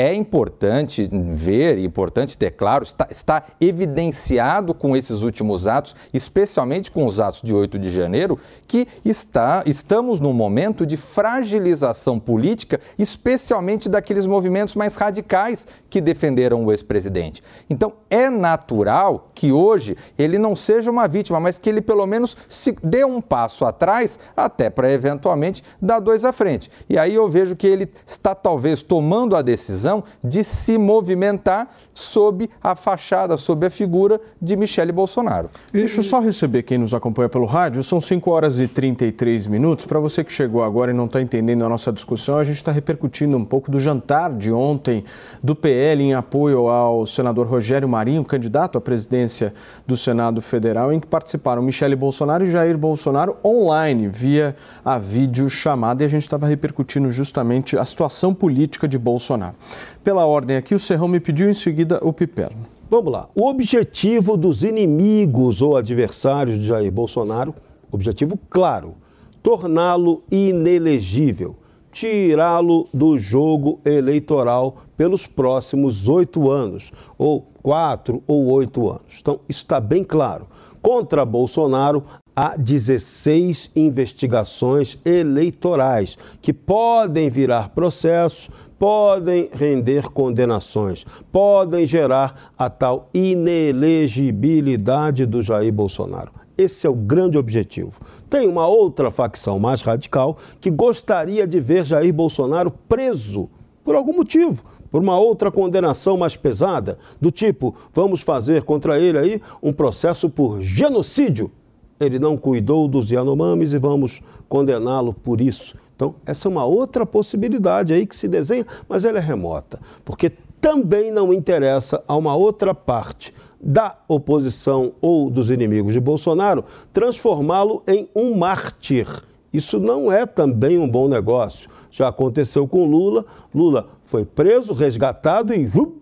[0.00, 7.04] É importante ver, importante ter claro, está, está, evidenciado com esses últimos atos, especialmente com
[7.04, 13.90] os atos de 8 de janeiro, que está, estamos num momento de fragilização política, especialmente
[13.90, 17.42] daqueles movimentos mais radicais que defenderam o ex-presidente.
[17.68, 22.38] Então, é natural que hoje ele não seja uma vítima, mas que ele pelo menos
[22.48, 26.70] se dê um passo atrás, até para eventualmente dar dois à frente.
[26.88, 29.89] E aí eu vejo que ele está talvez tomando a decisão
[30.22, 31.68] de se movimentar
[32.00, 35.50] sob a fachada, sob a figura de Michele Bolsonaro.
[35.72, 37.82] Deixa eu só receber quem nos acompanha pelo rádio.
[37.82, 39.86] São 5 horas e 33 minutos.
[39.86, 42.72] Para você que chegou agora e não está entendendo a nossa discussão, a gente está
[42.72, 45.04] repercutindo um pouco do jantar de ontem
[45.42, 49.52] do PL em apoio ao senador Rogério Marinho, candidato à presidência
[49.86, 56.02] do Senado Federal, em que participaram Michele Bolsonaro e Jair Bolsonaro online, via a videochamada.
[56.02, 59.54] E a gente estava repercutindo justamente a situação política de Bolsonaro.
[60.02, 62.66] Pela ordem aqui, o Serrão me pediu em seguida o Piperno.
[62.90, 63.28] Vamos lá.
[63.34, 67.54] O objetivo dos inimigos ou adversários de Jair Bolsonaro,
[67.90, 68.96] objetivo claro,
[69.42, 71.56] torná-lo inelegível,
[71.92, 79.18] tirá-lo do jogo eleitoral pelos próximos oito anos, ou quatro ou oito anos.
[79.20, 80.46] Então, isso está bem claro.
[80.82, 82.02] Contra Bolsonaro,
[82.40, 93.10] há 16 investigações eleitorais que podem virar processos, podem render condenações, podem gerar a tal
[93.12, 96.32] inelegibilidade do Jair Bolsonaro.
[96.56, 98.00] Esse é o grande objetivo.
[98.30, 103.50] Tem uma outra facção mais radical que gostaria de ver Jair Bolsonaro preso
[103.84, 109.18] por algum motivo, por uma outra condenação mais pesada, do tipo, vamos fazer contra ele
[109.18, 111.52] aí um processo por genocídio.
[112.00, 115.76] Ele não cuidou dos Yanomamis e vamos condená-lo por isso.
[115.94, 120.32] Então, essa é uma outra possibilidade aí que se desenha, mas ela é remota, porque
[120.58, 127.82] também não interessa a uma outra parte da oposição ou dos inimigos de Bolsonaro transformá-lo
[127.86, 129.06] em um mártir.
[129.52, 131.68] Isso não é também um bom negócio.
[131.90, 133.24] Já aconteceu com Lula.
[133.54, 136.00] Lula foi preso, resgatado e vup,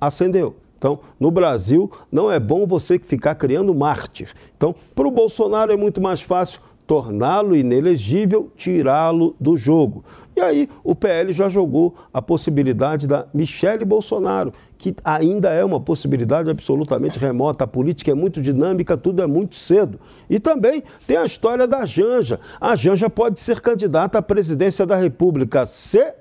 [0.00, 0.56] acendeu.
[0.78, 4.32] Então, no Brasil, não é bom você ficar criando mártir.
[4.56, 10.02] Então, para o Bolsonaro é muito mais fácil torná-lo inelegível, tirá-lo do jogo.
[10.34, 15.78] E aí o PL já jogou a possibilidade da Michele Bolsonaro, que ainda é uma
[15.78, 17.64] possibilidade absolutamente remota.
[17.64, 20.00] A política é muito dinâmica, tudo é muito cedo.
[20.30, 22.40] E também tem a história da Janja.
[22.58, 26.14] A Janja pode ser candidata à presidência da República se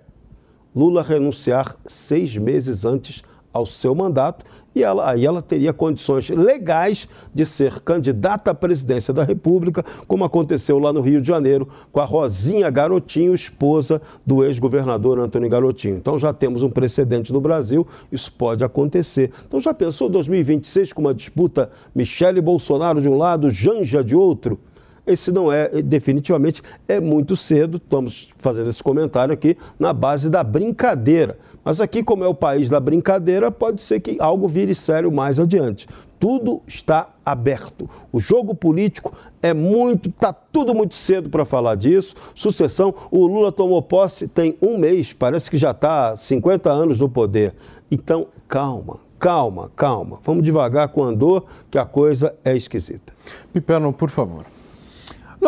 [0.76, 3.24] Lula renunciar seis meses antes
[3.58, 4.46] ao seu mandato
[4.78, 10.24] e ela, aí ela teria condições legais de ser candidata à presidência da República, como
[10.24, 15.98] aconteceu lá no Rio de Janeiro com a Rosinha Garotinho, esposa do ex-governador Antônio Garotinho.
[15.98, 19.32] Então já temos um precedente no Brasil, isso pode acontecer.
[19.48, 24.60] Então já pensou 2026 com uma disputa Michele Bolsonaro de um lado, Janja de outro?
[25.08, 27.78] Esse não é, definitivamente, é muito cedo.
[27.78, 31.40] Estamos fazendo esse comentário aqui na base da brincadeira.
[31.64, 35.40] Mas aqui, como é o país da brincadeira, pode ser que algo vire sério mais
[35.40, 35.88] adiante.
[36.20, 37.90] Tudo está aberto.
[38.12, 42.16] O jogo político é muito, está tudo muito cedo para falar disso.
[42.36, 47.08] Sucessão, o Lula tomou posse tem um mês, parece que já está 50 anos no
[47.08, 47.54] poder.
[47.90, 50.20] Então, calma, calma, calma.
[50.24, 53.14] Vamos devagar com o andor, que a coisa é esquisita.
[53.54, 54.57] Piperno, por favor.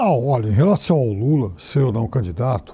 [0.02, 2.74] Não, olha, em relação ao Lula ser ou não candidato,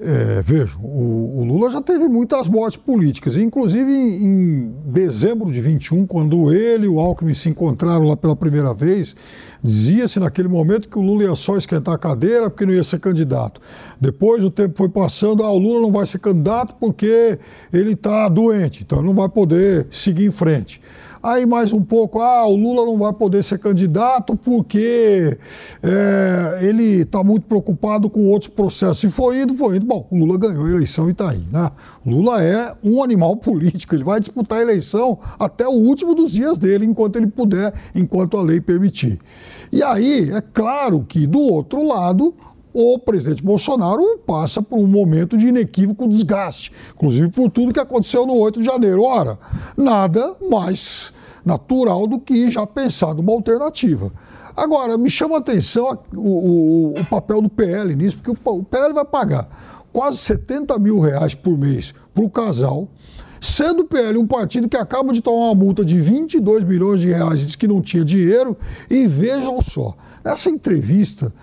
[0.00, 5.60] é, vejo, o, o, Lula já teve muitas mortes políticas, inclusive em, em, dezembro de
[5.60, 9.14] 21, quando ele e o Alckmin se encontraram lá pela primeira vez,
[9.62, 12.98] dizia-se naquele momento que o Lula ia só esquentar a cadeira porque não ia ser
[12.98, 13.60] candidato.
[14.00, 17.38] Depois o tempo foi passando, ah, o Lula não vai ser candidato porque
[17.72, 20.80] ele está doente, então não vai poder seguir em frente.
[21.22, 25.36] Aí mais um pouco, ah, o Lula não vai poder ser candidato porque
[25.82, 29.04] é, ele está muito preocupado com outros processos.
[29.04, 29.86] E foi indo, foi indo.
[29.86, 31.70] Bom, o Lula ganhou a eleição e está aí, né?
[32.06, 36.58] Lula é um animal político, ele vai disputar a eleição até o último dos dias
[36.58, 39.18] dele, enquanto ele puder, enquanto a lei permitir.
[39.72, 42.34] E aí, é claro que do outro lado,
[42.80, 48.24] o presidente Bolsonaro passa por um momento de inequívoco desgaste, inclusive por tudo que aconteceu
[48.24, 49.02] no 8 de janeiro.
[49.02, 49.36] Ora,
[49.76, 51.12] nada mais
[51.44, 54.12] natural do que já pensar numa alternativa.
[54.56, 58.62] Agora, me chama a atenção o, o, o papel do PL nisso, porque o, o
[58.62, 59.48] PL vai pagar
[59.92, 62.88] quase 70 mil reais por mês para o casal,
[63.40, 67.08] sendo o PL um partido que acaba de tomar uma multa de 22 milhões de
[67.08, 68.56] reais, diz que não tinha dinheiro,
[68.88, 71.34] e vejam só, nessa entrevista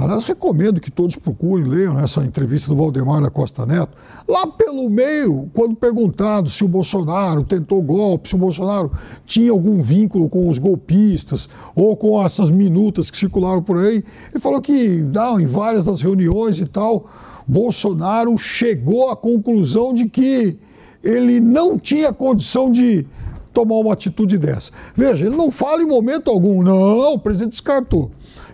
[0.00, 3.96] Aliás, recomendo que todos procurem, leiam essa entrevista do Valdemar da Costa Neto.
[4.26, 8.90] Lá pelo meio, quando perguntado se o Bolsonaro tentou golpe, se o Bolsonaro
[9.26, 14.40] tinha algum vínculo com os golpistas ou com essas minutas que circularam por aí, ele
[14.40, 17.06] falou que, não, em várias das reuniões e tal,
[17.46, 20.58] Bolsonaro chegou à conclusão de que
[21.04, 23.06] ele não tinha condição de
[23.52, 24.70] tomar uma atitude dessa.
[24.94, 28.10] Veja, ele não fala em momento algum, não, o presidente descartou.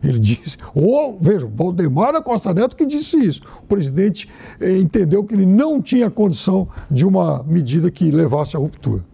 [0.07, 3.42] Ele disse, ou, veja, Valdemar da Costa Neto que disse isso.
[3.62, 4.28] O presidente
[4.61, 9.04] eh, entendeu que ele não tinha condição de uma medida que levasse à ruptura.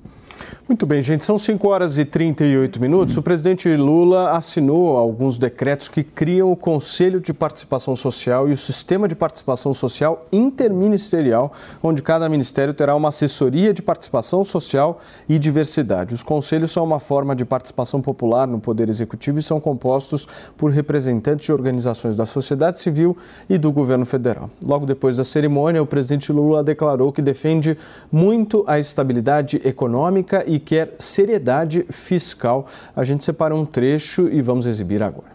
[0.73, 1.23] Muito bem, gente.
[1.23, 3.14] São 5 horas e 38 minutos.
[3.18, 8.57] O presidente Lula assinou alguns decretos que criam o Conselho de Participação Social e o
[8.57, 11.53] Sistema de Participação Social Interministerial,
[11.83, 14.99] onde cada ministério terá uma assessoria de participação social
[15.29, 16.14] e diversidade.
[16.14, 20.70] Os conselhos são uma forma de participação popular no Poder Executivo e são compostos por
[20.70, 23.14] representantes de organizações da sociedade civil
[23.47, 24.49] e do governo federal.
[24.66, 27.77] Logo depois da cerimônia, o presidente Lula declarou que defende
[28.11, 32.66] muito a estabilidade econômica e quer seriedade fiscal.
[32.96, 35.32] A gente separa um trecho e vamos exibir agora.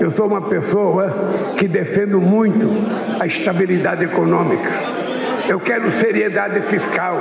[0.00, 1.12] Eu sou uma pessoa
[1.56, 2.68] que defendo muito
[3.20, 4.70] a estabilidade econômica.
[5.48, 7.18] Eu quero seriedade fiscal,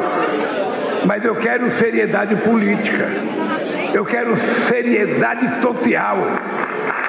[1.05, 3.07] mas eu quero seriedade política.
[3.93, 4.35] Eu quero
[4.67, 6.17] seriedade social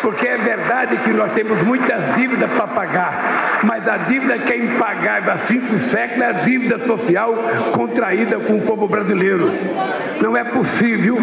[0.04, 4.58] porque é verdade que nós temos muitas dívidas para pagar, mas a dívida que é
[4.58, 7.34] impagável há cinco séculos é a dívida social
[7.72, 9.50] contraída com o povo brasileiro.
[10.20, 11.16] Não é possível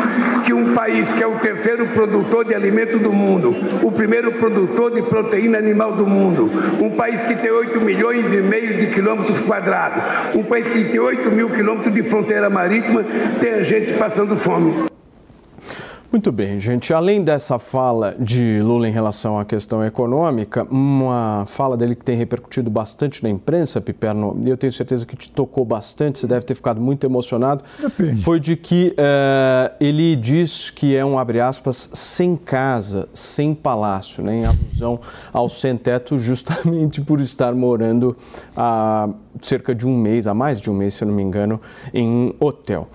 [0.43, 4.91] que um país que é o terceiro produtor de alimento do mundo, o primeiro produtor
[4.91, 6.49] de proteína animal do mundo,
[6.84, 10.01] um país que tem 8 milhões e meio de quilômetros quadrados,
[10.36, 13.05] um país que tem 8 mil quilômetros de fronteira marítima,
[13.39, 14.91] tenha gente passando fome.
[16.12, 16.93] Muito bem, gente.
[16.93, 22.18] Além dessa fala de Lula em relação à questão econômica, uma fala dele que tem
[22.18, 26.45] repercutido bastante na imprensa, Piperno, e eu tenho certeza que te tocou bastante, você deve
[26.45, 28.22] ter ficado muito emocionado, Depende.
[28.24, 34.22] foi de que uh, ele diz que é um, abre aspas, sem casa, sem palácio,
[34.22, 34.99] né, em alusão
[35.32, 38.18] ao sem-teto, justamente por estar morando
[38.53, 39.07] há
[39.41, 41.62] cerca de um mês, há mais de um mês, se eu não me engano,
[41.93, 42.89] em um hotel.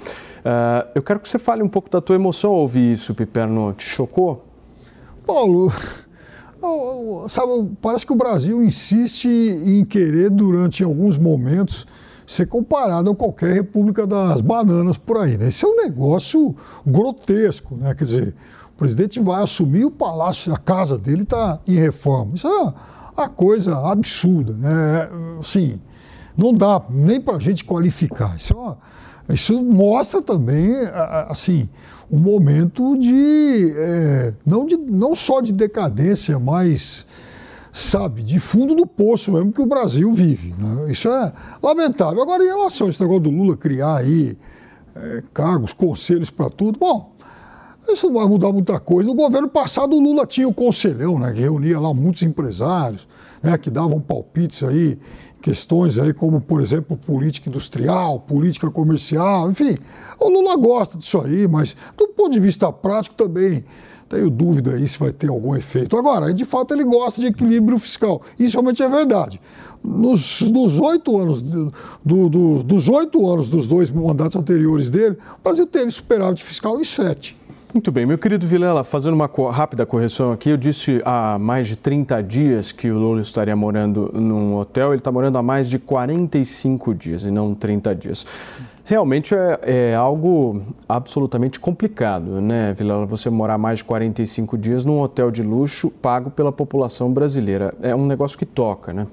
[0.46, 3.72] Uh, eu quero que você fale um pouco da tua emoção ao ouvir isso, Piperno.
[3.72, 4.44] Te chocou?
[5.26, 5.72] Paulo,
[7.28, 11.84] sabe, parece que o Brasil insiste em querer, durante alguns momentos,
[12.24, 15.36] ser comparado a qualquer república das bananas por aí.
[15.36, 15.48] Né?
[15.48, 16.54] Esse é um negócio
[16.86, 17.92] grotesco, né?
[17.96, 18.36] Quer dizer,
[18.72, 22.36] o presidente vai assumir o palácio, a casa dele está em reforma.
[22.36, 22.72] Isso é
[23.18, 25.08] uma coisa absurda, né?
[25.42, 25.80] Sim,
[26.36, 28.36] não dá nem para a gente qualificar.
[28.36, 28.78] Isso é uma
[29.28, 30.72] isso mostra também,
[31.28, 31.68] assim,
[32.10, 37.06] um momento de, é, não, de não só de decadência, mas,
[37.72, 40.54] sabe, de fundo do poço mesmo que o Brasil vive.
[40.56, 40.90] Né?
[40.90, 42.22] Isso é lamentável.
[42.22, 44.38] Agora, em relação a esse negócio do Lula criar aí
[44.94, 47.16] é, cargos, conselhos para tudo, bom,
[47.88, 49.08] isso não vai mudar muita coisa.
[49.08, 53.06] No governo passado, o Lula tinha o conselhão, né, que reunia lá muitos empresários,
[53.42, 54.98] né, que davam palpites aí
[55.46, 59.76] questões aí como, por exemplo, política industrial, política comercial, enfim.
[60.18, 63.64] O Lula gosta disso aí, mas do ponto de vista prático também
[64.08, 65.96] tenho dúvida aí se vai ter algum efeito.
[65.96, 68.22] Agora, de fato, ele gosta de equilíbrio fiscal.
[68.36, 69.40] Isso realmente é verdade.
[69.84, 70.42] Nos,
[70.80, 71.72] oito anos, do,
[72.28, 76.84] do, dos oito anos dos dois mandatos anteriores dele, o Brasil teve superávit fiscal em
[76.84, 77.36] sete.
[77.76, 81.76] Muito bem, meu querido Vilela, fazendo uma rápida correção aqui, eu disse há mais de
[81.76, 85.78] 30 dias que o Lula estaria morando num hotel, ele está morando há mais de
[85.78, 88.26] 45 dias e não 30 dias.
[88.82, 89.60] Realmente é,
[89.90, 93.04] é, algo absolutamente complicado, né, Vilela?
[93.04, 97.74] Você morar mais de 45 dias num hotel de luxo pago pela população brasileira.
[97.82, 99.06] É um negócio que toca, né?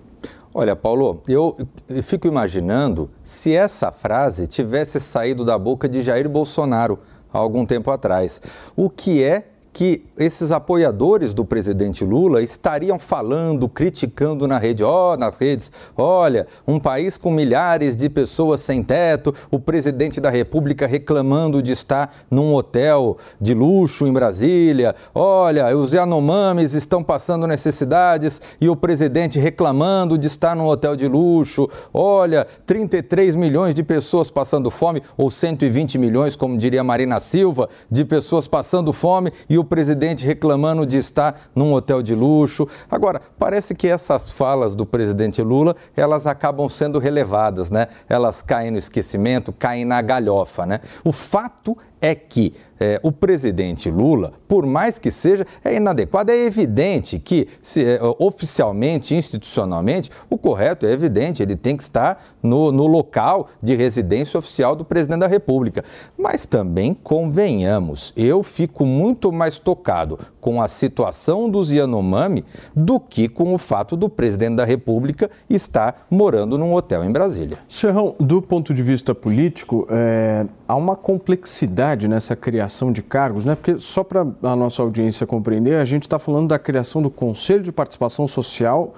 [0.55, 1.57] Olha, Paulo, eu
[2.03, 6.99] fico imaginando se essa frase tivesse saído da boca de Jair Bolsonaro
[7.33, 8.41] há algum tempo atrás.
[8.75, 15.17] O que é que esses apoiadores do presidente Lula estariam falando, criticando na rede, oh,
[15.17, 20.85] nas redes, olha, um país com milhares de pessoas sem teto, o presidente da República
[20.85, 28.39] reclamando de estar num hotel de luxo em Brasília, olha, os Yanomamis estão passando necessidades
[28.61, 34.29] e o presidente reclamando de estar num hotel de luxo, olha, 33 milhões de pessoas
[34.29, 39.62] passando fome, ou 120 milhões, como diria Marina Silva, de pessoas passando fome e o
[39.63, 42.67] o presidente reclamando de estar num hotel de luxo.
[42.91, 47.87] Agora, parece que essas falas do presidente Lula, elas acabam sendo relevadas, né?
[48.07, 50.81] Elas caem no esquecimento, caem na galhofa, né?
[51.03, 56.31] O fato é que é, o presidente Lula, por mais que seja, é inadequado.
[56.31, 62.23] É evidente que, se, é, oficialmente, institucionalmente, o correto é evidente, ele tem que estar
[62.41, 65.83] no, no local de residência oficial do presidente da República.
[66.17, 72.43] Mas também convenhamos, eu fico muito mais tocado com a situação dos Yanomami
[72.75, 77.57] do que com o fato do presidente da República estar morando num hotel em Brasília.
[77.67, 83.55] Serrão, do ponto de vista político, é, há uma complexidade nessa criação de cargos, né?
[83.55, 87.63] Porque só para a nossa audiência compreender, a gente está falando da criação do Conselho
[87.63, 88.93] de Participação Social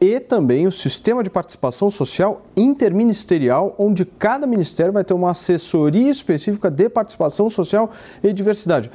[0.00, 6.10] e também o sistema de participação social interministerial, onde cada ministério vai ter uma assessoria
[6.10, 7.90] específica de participação social
[8.22, 8.90] e diversidade.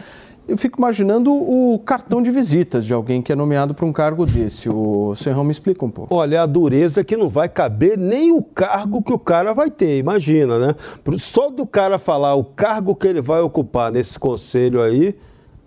[0.47, 4.27] Eu fico imaginando o cartão de visitas de alguém que é nomeado para um cargo
[4.27, 4.69] desse.
[4.69, 6.13] O Serrão me explica um pouco.
[6.13, 9.71] Olha, a dureza é que não vai caber nem o cargo que o cara vai
[9.71, 10.75] ter, imagina, né?
[11.17, 15.15] Só do cara falar o cargo que ele vai ocupar nesse conselho aí,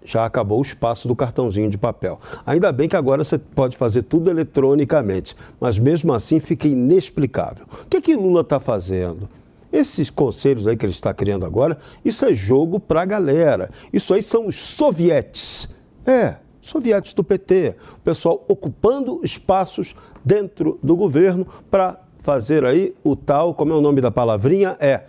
[0.05, 2.21] já acabou o espaço do cartãozinho de papel.
[2.47, 7.67] Ainda bem que agora você pode fazer tudo eletronicamente, mas mesmo assim fica inexplicável.
[7.83, 9.29] O que, que Lula está fazendo?
[9.79, 13.71] Esses conselhos aí que ele está criando agora, isso é jogo para a galera.
[13.93, 15.69] Isso aí são os sovietes.
[16.05, 17.77] É, sovietes do PT.
[17.95, 23.81] O pessoal ocupando espaços dentro do governo para fazer aí o tal, como é o
[23.81, 24.77] nome da palavrinha?
[24.81, 25.05] É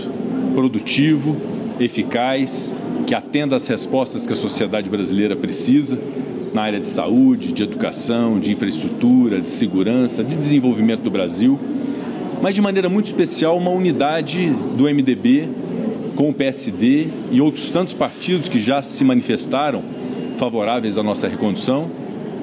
[0.54, 1.36] produtivo,
[1.80, 2.72] eficaz,
[3.06, 5.98] que atenda às respostas que a sociedade brasileira precisa
[6.52, 11.58] na área de saúde, de educação, de infraestrutura, de segurança, de desenvolvimento do Brasil,
[12.40, 15.48] mas de maneira muito especial uma unidade do MDB
[16.14, 19.82] com o PSD e outros tantos partidos que já se manifestaram
[20.38, 21.90] favoráveis à nossa recondução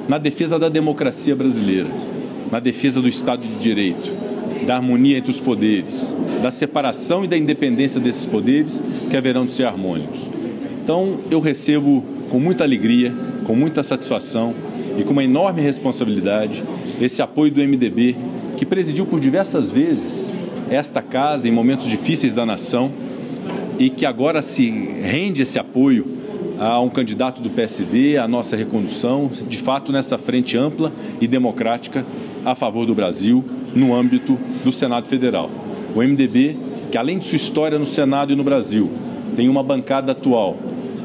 [0.10, 1.90] na defesa da democracia brasileira,
[2.52, 4.12] na defesa do Estado de Direito,
[4.66, 9.52] da harmonia entre os poderes, da separação e da independência desses poderes que haverão de
[9.52, 10.20] ser harmônicos.
[10.84, 13.14] Então, eu recebo com muita alegria,
[13.46, 14.54] com muita satisfação
[14.98, 16.64] e com uma enorme responsabilidade
[17.00, 18.16] esse apoio do MDB,
[18.58, 20.26] que presidiu por diversas vezes
[20.70, 22.92] esta casa em momentos difíceis da nação
[23.78, 26.06] e que agora se rende esse apoio
[26.60, 32.06] a um candidato do PSD, a nossa recondução, de fato nessa frente ampla e democrática
[32.46, 33.44] a favor do Brasil
[33.74, 35.50] no âmbito do Senado Federal.
[35.96, 36.58] O MDB,
[36.92, 38.90] que além de sua história no Senado e no Brasil,
[39.36, 40.58] tem uma bancada atual,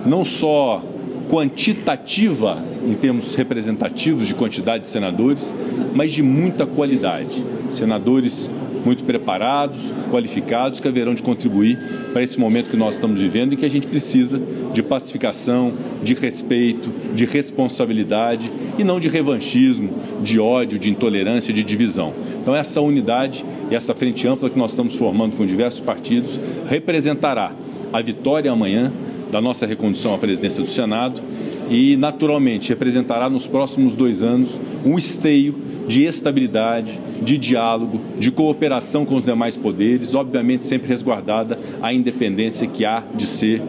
[0.05, 0.83] não só
[1.31, 5.53] quantitativa em termos representativos de quantidade de senadores,
[5.95, 7.43] mas de muita qualidade.
[7.69, 8.49] Senadores
[8.87, 11.77] muito preparados, qualificados, que haverão de contribuir
[12.13, 14.41] para esse momento que nós estamos vivendo e que a gente precisa
[14.73, 15.73] de pacificação,
[16.05, 19.91] de respeito, de responsabilidade e não de revanchismo,
[20.23, 22.15] de ódio, de intolerância, de divisão.
[22.41, 27.53] Então, essa unidade e essa frente ampla que nós estamos formando com diversos partidos representará
[27.93, 28.93] a vitória amanhã
[29.33, 31.21] da nossa recondução à presidência do Senado
[31.69, 39.05] e, naturalmente, representará nos próximos dois anos um esteio de estabilidade, de diálogo, de cooperação
[39.05, 43.63] com os demais poderes, obviamente sempre resguardada a independência que há de ser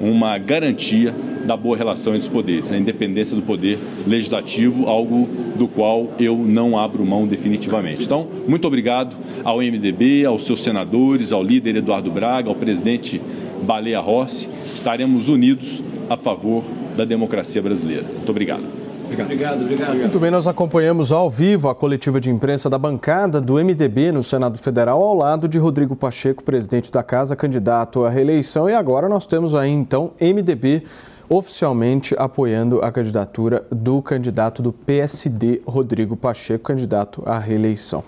[0.00, 1.14] uma garantia
[1.44, 6.36] da boa relação entre os poderes, a independência do poder legislativo, algo do qual eu
[6.36, 8.04] não abro mão definitivamente.
[8.04, 13.20] Então, muito obrigado ao MDB, aos seus senadores, ao líder Eduardo Braga, ao presidente
[13.62, 14.48] Baleia Rossi.
[14.74, 16.62] Estaremos unidos a favor
[16.96, 18.04] da democracia brasileira.
[18.04, 18.77] Muito obrigado.
[19.08, 19.62] Obrigado.
[19.62, 24.12] obrigado, Muito bem, nós acompanhamos ao vivo a coletiva de imprensa da bancada do MDB
[24.12, 28.68] no Senado Federal, ao lado de Rodrigo Pacheco, presidente da casa, candidato à reeleição.
[28.68, 30.82] E agora nós temos aí, então, MDB
[31.26, 38.04] oficialmente apoiando a candidatura do candidato do PSD, Rodrigo Pacheco, candidato à reeleição.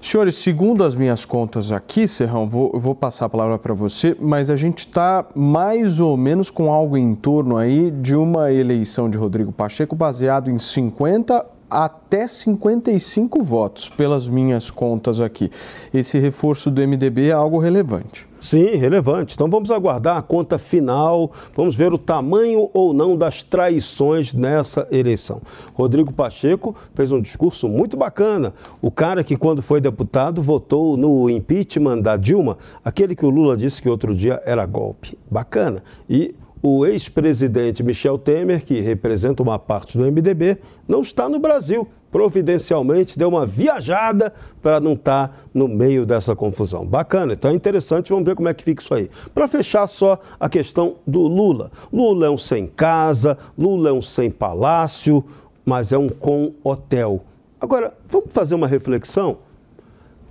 [0.00, 4.48] Senhores, segundo as minhas contas aqui, Serrão, vou, vou passar a palavra para você, mas
[4.48, 9.18] a gente está mais ou menos com algo em torno aí de uma eleição de
[9.18, 15.50] Rodrigo Pacheco baseado em 50 até 55 votos, pelas minhas contas aqui.
[15.94, 18.28] Esse reforço do MDB é algo relevante.
[18.40, 19.34] Sim, relevante.
[19.34, 24.88] Então vamos aguardar a conta final, vamos ver o tamanho ou não das traições nessa
[24.90, 25.42] eleição.
[25.74, 28.54] Rodrigo Pacheco fez um discurso muito bacana.
[28.80, 33.58] O cara que, quando foi deputado, votou no impeachment da Dilma, aquele que o Lula
[33.58, 35.18] disse que outro dia era golpe.
[35.30, 35.82] Bacana.
[36.08, 41.88] E o ex-presidente Michel Temer, que representa uma parte do MDB, não está no Brasil.
[42.10, 46.84] Providencialmente deu uma viajada para não estar tá no meio dessa confusão.
[46.84, 49.08] Bacana, então é interessante, vamos ver como é que fica isso aí.
[49.32, 51.70] Para fechar só a questão do Lula.
[51.92, 55.24] Lula é um sem casa, Lula é um sem palácio,
[55.64, 57.24] mas é um com hotel.
[57.60, 59.38] Agora, vamos fazer uma reflexão?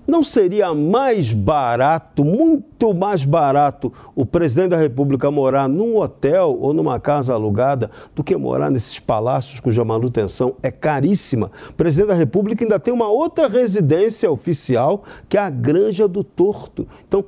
[0.10, 6.74] Não seria mais barato, muito mais barato, o presidente da República morar num hotel ou
[6.74, 11.52] numa casa alugada do que morar nesses palácios cuja manutenção é caríssima?
[11.70, 16.24] O presidente da República ainda tem uma outra residência oficial, que é a Granja do
[16.24, 16.88] Torto.
[17.08, 17.24] Então,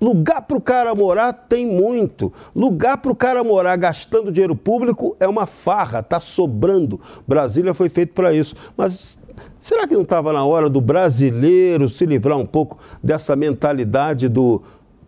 [0.00, 2.32] Lugar para o cara morar tem muito.
[2.54, 7.00] Lugar para o cara morar gastando dinheiro público é uma farra, está sobrando.
[7.26, 8.54] Brasília foi feito para isso.
[8.76, 9.18] Mas
[9.60, 14.62] Será que não estava na hora do brasileiro se livrar um pouco dessa mentalidade do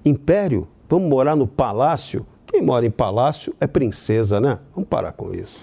[0.05, 0.69] império?
[0.89, 2.27] Vamos morar no palácio?
[2.47, 4.59] Quem mora em palácio é princesa, né?
[4.75, 5.59] Vamos parar com isso.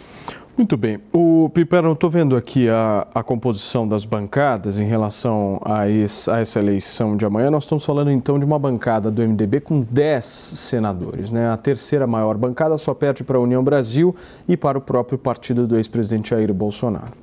[0.57, 0.99] Muito bem.
[1.13, 6.31] O Pipero, eu estou vendo aqui a, a, composição das bancadas em relação a, esse,
[6.31, 7.51] a, essa eleição de amanhã.
[7.51, 11.29] Nós estamos falando então de uma bancada do MDB com 10 senadores.
[11.29, 11.47] Né?
[11.47, 14.15] A terceira maior bancada só perde para a União Brasil
[14.47, 17.13] e para o próprio partido do ex-presidente Jair Bolsonaro.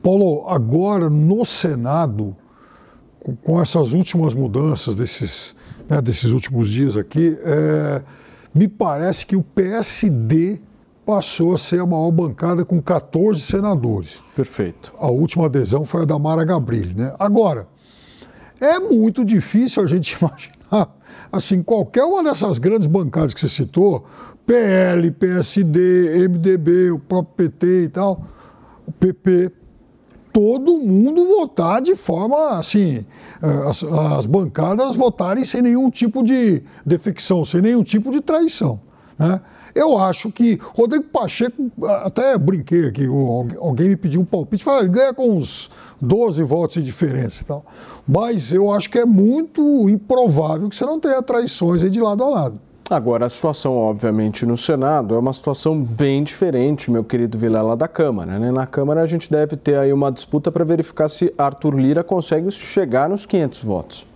[0.00, 2.36] Paulo, agora no Senado,
[3.42, 5.56] com essas últimas mudanças desses,
[5.88, 8.02] né, desses últimos dias aqui, é,
[8.54, 10.67] me parece que o PSD
[11.08, 14.22] passou a ser a maior bancada com 14 senadores.
[14.36, 14.92] Perfeito.
[14.98, 16.92] A última adesão foi a da Mara Gabrilli.
[16.92, 17.14] Né?
[17.18, 17.66] Agora,
[18.60, 20.94] é muito difícil a gente imaginar,
[21.32, 24.04] assim, qualquer uma dessas grandes bancadas que você citou,
[24.44, 28.26] PL, PSD, MDB, o próprio PT e tal,
[28.86, 29.50] o PP,
[30.30, 33.06] todo mundo votar de forma assim,
[33.42, 38.86] eh, as, as, bancadas votarem sem nenhum tipo de defecção, sem nenhum tipo de traição.
[39.18, 39.40] Né?
[39.74, 41.70] Eu acho que Rodrigo Pacheco,
[42.04, 46.74] até brinquei aqui, alguém me pediu um palpite, falou, ele ganha com uns 12 votos
[46.74, 47.66] de diferença e tal.
[48.06, 52.28] Mas eu acho que é muito improvável que você não tenha traições de lado a
[52.28, 52.60] lado.
[52.90, 57.86] Agora, a situação, obviamente, no Senado é uma situação bem diferente, meu querido Vilela, da
[57.86, 58.38] Câmara.
[58.38, 58.50] Né?
[58.50, 62.50] Na Câmara, a gente deve ter aí uma disputa para verificar se Arthur Lira consegue
[62.50, 64.07] chegar nos 500 votos.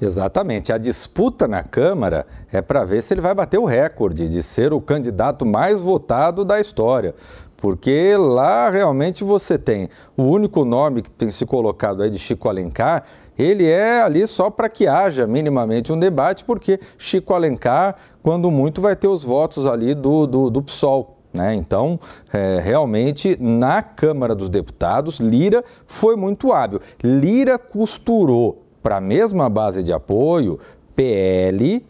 [0.00, 0.72] Exatamente.
[0.72, 4.72] A disputa na Câmara é para ver se ele vai bater o recorde de ser
[4.72, 7.14] o candidato mais votado da história.
[7.56, 12.48] Porque lá realmente você tem o único nome que tem se colocado aí de Chico
[12.48, 13.04] Alencar
[13.38, 18.80] ele é ali só para que haja minimamente um debate, porque Chico Alencar, quando muito,
[18.80, 21.16] vai ter os votos ali do, do, do PSOL.
[21.32, 21.54] Né?
[21.54, 22.00] Então,
[22.32, 26.80] é, realmente, na Câmara dos Deputados, Lira foi muito hábil.
[27.02, 30.58] Lira costurou para a mesma base de apoio
[30.94, 31.84] PL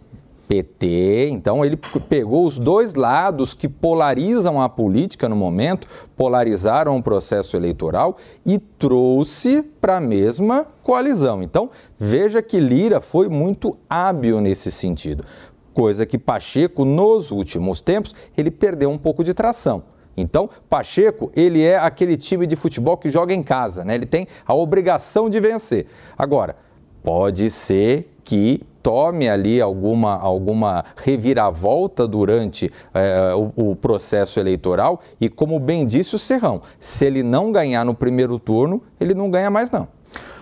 [0.48, 1.28] PT.
[1.30, 1.76] Então ele
[2.08, 5.86] pegou os dois lados que polarizam a política no momento,
[6.16, 11.42] polarizaram o processo eleitoral e trouxe para a mesma coalizão.
[11.42, 15.24] Então veja que Lira foi muito hábil nesse sentido.
[15.74, 19.84] Coisa que Pacheco, nos últimos tempos, ele perdeu um pouco de tração.
[20.16, 23.94] Então, Pacheco, ele é aquele time de futebol que joga em casa, né?
[23.94, 25.86] Ele tem a obrigação de vencer.
[26.16, 26.56] Agora,
[27.08, 35.26] pode ser que tome ali alguma, alguma reviravolta durante é, o, o, processo eleitoral e,
[35.26, 39.48] como bem disse o Serrão, se ele não ganhar no primeiro turno, ele não ganha
[39.48, 39.88] mais não.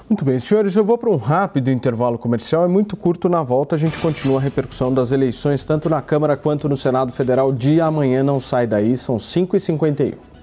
[0.08, 2.64] Muito bem, senhores, eu vou para um rápido intervalo comercial.
[2.64, 3.28] É muito curto.
[3.28, 7.12] Na volta, a gente continua a repercussão das eleições, tanto na Câmara quanto no Senado
[7.12, 7.52] Federal.
[7.52, 10.36] De amanhã não sai daí, são 5h51.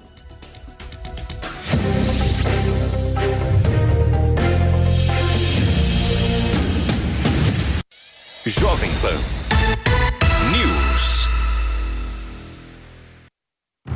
[8.46, 8.83] Jovem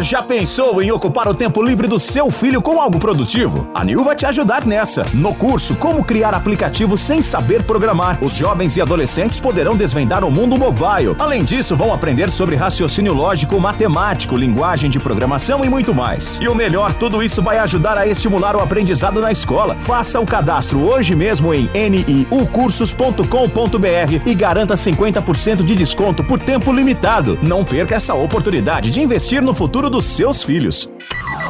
[0.00, 3.68] Já pensou em ocupar o tempo livre do seu filho com algo produtivo?
[3.72, 5.04] A Nil vai te ajudar nessa.
[5.14, 10.32] No curso Como Criar Aplicativos Sem Saber Programar, os jovens e adolescentes poderão desvendar o
[10.32, 11.14] mundo mobile.
[11.16, 16.40] Além disso, vão aprender sobre raciocínio lógico, matemático, linguagem de programação e muito mais.
[16.42, 19.76] E o melhor, tudo isso vai ajudar a estimular o aprendizado na escola.
[19.76, 27.38] Faça o cadastro hoje mesmo em niucursos.com.br e garanta 50% de desconto por tempo limitado.
[27.40, 30.88] Não perca essa oportunidade de investir no futuro dos seus filhos.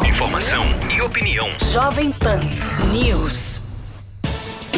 [0.07, 0.64] Informação
[0.95, 1.49] e opinião.
[1.72, 2.41] Jovem Pan
[2.93, 3.62] News.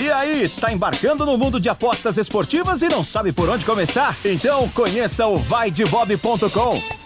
[0.01, 4.17] E aí, tá embarcando no mundo de apostas esportivas e não sabe por onde começar?
[4.25, 7.06] Então conheça o vaidebob.com.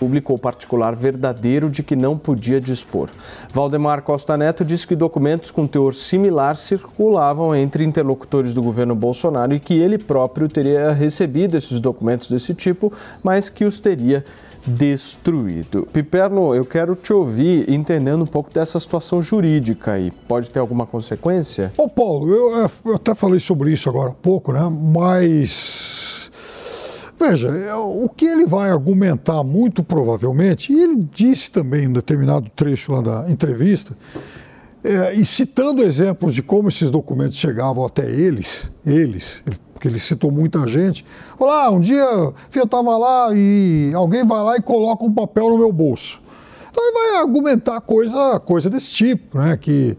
[0.00, 3.10] Público ou particular verdadeiro de que não podia dispor.
[3.52, 9.54] Valdemar Costa Neto disse que documentos com teor similar circulavam entre interlocutores do governo Bolsonaro
[9.54, 12.90] e que ele próprio teria recebido esses documentos desse tipo,
[13.22, 14.24] mas que os teria
[14.66, 15.86] destruído.
[15.92, 20.10] Piperno, eu quero te ouvir entendendo um pouco dessa situação jurídica aí.
[20.28, 21.72] Pode ter alguma consequência?
[21.76, 24.60] Ô Paulo, eu, eu até falei sobre isso agora há pouco, né?
[24.70, 25.89] Mas
[27.20, 31.92] Veja, é, o que ele vai argumentar muito provavelmente, e ele disse também em um
[31.92, 33.94] determinado trecho lá da entrevista,
[34.82, 39.42] é, e citando exemplos de como esses documentos chegavam até eles, eles,
[39.74, 41.04] porque ele citou muita gente,
[41.38, 45.50] falou, ah, um dia eu estava lá e alguém vai lá e coloca um papel
[45.50, 46.22] no meu bolso.
[46.70, 49.94] Então ele vai argumentar coisa, coisa desse tipo, né, que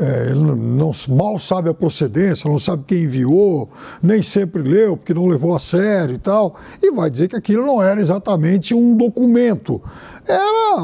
[0.00, 3.68] é, ele não, mal sabe a procedência, não sabe quem enviou,
[4.00, 7.66] nem sempre leu, porque não levou a sério e tal, e vai dizer que aquilo
[7.66, 9.82] não era exatamente um documento,
[10.26, 10.82] era,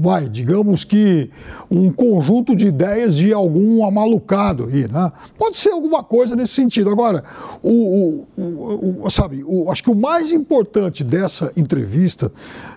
[0.00, 1.30] vai, digamos que
[1.70, 5.12] um conjunto de ideias de algum amalucado aí, né?
[5.38, 6.90] Pode ser alguma coisa nesse sentido.
[6.90, 7.24] Agora,
[7.62, 12.32] o, o, o sabe, acho que o mais importante dessa entrevista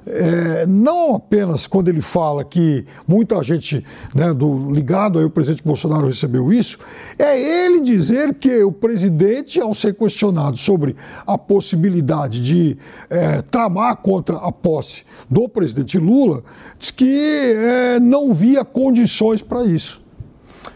[0.07, 3.83] é não apenas quando ele fala que muita gente
[4.13, 6.77] né, do, ligado aí o presidente Bolsonaro recebeu isso,
[7.17, 10.95] é ele dizer que o presidente, ao ser questionado sobre
[11.25, 12.77] a possibilidade de
[13.09, 16.43] é, tramar contra a posse do presidente Lula,
[16.77, 20.01] diz que é, não via condições para isso.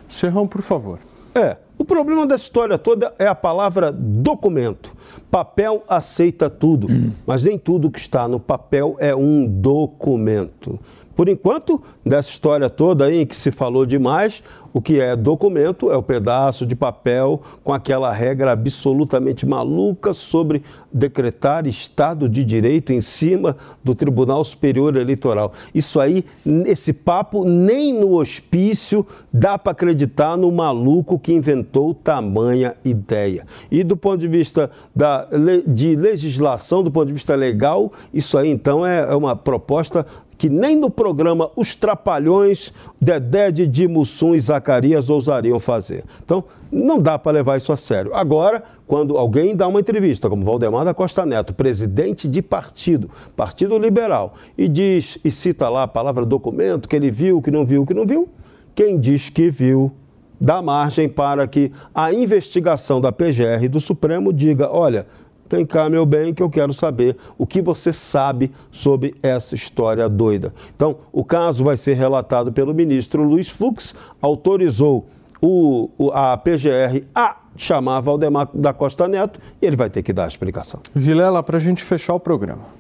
[0.08, 1.00] Serrão, por favor.
[1.36, 4.94] É, o problema dessa história toda é a palavra documento.
[5.32, 7.12] Papel aceita tudo, hum.
[7.26, 10.80] mas nem tudo que está no papel é um documento.
[11.20, 14.42] Por enquanto, dessa história toda aí em que se falou demais,
[14.72, 20.64] o que é documento é o pedaço de papel com aquela regra absolutamente maluca sobre
[20.94, 25.52] decretar Estado de Direito em cima do Tribunal Superior Eleitoral.
[25.76, 26.24] Isso aí,
[26.66, 33.46] esse papo, nem no hospício dá para acreditar no maluco que inventou tamanha ideia.
[33.70, 35.28] E do ponto de vista da,
[35.68, 40.06] de legislação, do ponto de vista legal, isso aí então é, é uma proposta
[40.40, 46.06] que nem no programa Os Trapalhões, Dedé, Didi, Mussum e Zacarias ousariam fazer.
[46.24, 48.16] Então, não dá para levar isso a sério.
[48.16, 53.78] Agora, quando alguém dá uma entrevista, como Valdemar da Costa Neto, presidente de partido, Partido
[53.78, 57.86] Liberal, e diz e cita lá a palavra documento, que ele viu, que não viu,
[57.86, 58.30] que não viu,
[58.74, 59.92] quem diz que viu
[60.40, 65.06] dá margem para que a investigação da PGR e do Supremo diga, olha,
[65.50, 70.08] Vem cá, meu bem, que eu quero saber o que você sabe sobre essa história
[70.08, 70.54] doida.
[70.76, 75.08] Então, o caso vai ser relatado pelo ministro Luiz Fux, autorizou
[75.42, 80.26] o, a PGR a chamar Valdemar da Costa Neto e ele vai ter que dar
[80.26, 80.80] a explicação.
[80.94, 82.79] Vilela, para a gente fechar o programa.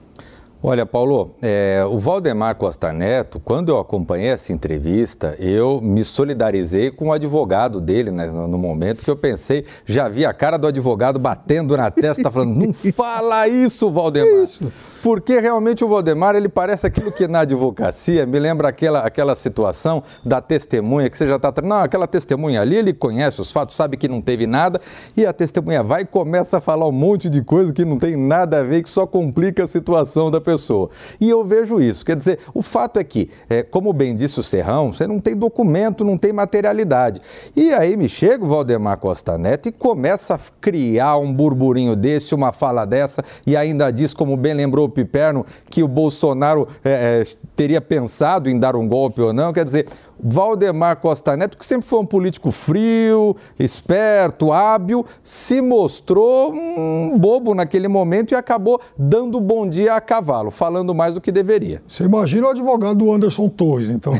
[0.61, 6.91] Olha, Paulo, é, o Valdemar Costa Neto, quando eu acompanhei essa entrevista, eu me solidarizei
[6.91, 10.67] com o advogado dele né, no momento que eu pensei, já vi a cara do
[10.67, 14.43] advogado batendo na testa, falando: não fala isso, Valdemar.
[14.43, 14.69] Isso.
[15.01, 20.03] Porque realmente o Valdemar, ele parece aquilo que na advocacia me lembra aquela, aquela situação
[20.25, 21.53] da testemunha que você já está.
[21.63, 24.81] Não, aquela testemunha ali, ele conhece os fatos, sabe que não teve nada,
[25.15, 28.17] e a testemunha vai e começa a falar um monte de coisa que não tem
[28.17, 30.89] nada a ver, que só complica a situação da pessoa.
[31.19, 32.05] E eu vejo isso.
[32.05, 35.35] Quer dizer, o fato é que, é, como bem disse o Serrão, você não tem
[35.35, 37.21] documento, não tem materialidade.
[37.55, 42.35] E aí me chega o Valdemar Costa Neto e começa a criar um burburinho desse,
[42.35, 47.21] uma fala dessa, e ainda diz, como bem lembrou o Piperno, que o Bolsonaro é,
[47.21, 47.23] é,
[47.55, 49.53] teria pensado em dar um golpe ou não.
[49.53, 49.87] Quer dizer,
[50.21, 57.55] Valdemar Costa Neto, que sempre foi um político frio, esperto, hábil, se mostrou um bobo
[57.55, 61.81] naquele momento e acabou dando bom dia a cavalo, falando mais do que deveria.
[61.87, 64.13] Você imagina o advogado do Anderson Torres, então.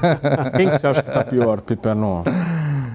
[0.56, 2.24] Quem que você acha que está pior, Piperno?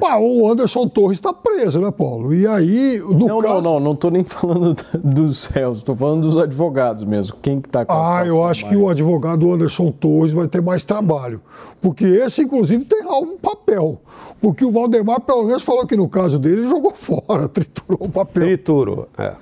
[0.03, 2.33] Ah, o Anderson Torres está preso, né, Paulo?
[2.33, 3.53] E aí, no não, caso...
[3.55, 7.35] não, não, não estou nem falando dos réus, estou falando dos advogados mesmo.
[7.41, 8.75] Quem que está com Ah, eu acho mais?
[8.75, 11.41] que o advogado Anderson Torres vai ter mais trabalho,
[11.81, 14.01] porque esse, inclusive, tem lá um papel.
[14.39, 18.09] Porque o Valdemar, pelo menos, falou que no caso dele, ele jogou fora, triturou o
[18.09, 18.43] papel.
[18.43, 19.33] Triturou, é.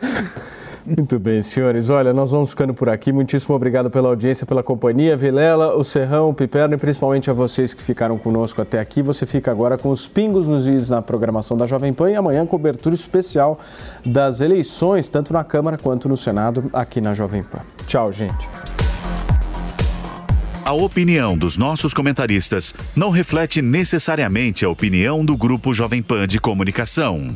[0.86, 1.89] Muito bem, senhores.
[1.89, 3.11] Olha, nós vamos ficando por aqui.
[3.11, 5.17] Muitíssimo obrigado pela audiência, pela companhia.
[5.17, 9.01] Vilela, o Serrão, o Piperno e principalmente a vocês que ficaram conosco até aqui.
[9.01, 12.45] Você fica agora com os pingos nos is na programação da Jovem Pan e amanhã
[12.45, 13.59] cobertura especial
[14.05, 17.61] das eleições, tanto na Câmara quanto no Senado, aqui na Jovem Pan.
[17.88, 18.47] Tchau, gente.
[20.63, 26.39] A opinião dos nossos comentaristas não reflete necessariamente a opinião do Grupo Jovem Pan de
[26.39, 27.36] Comunicação.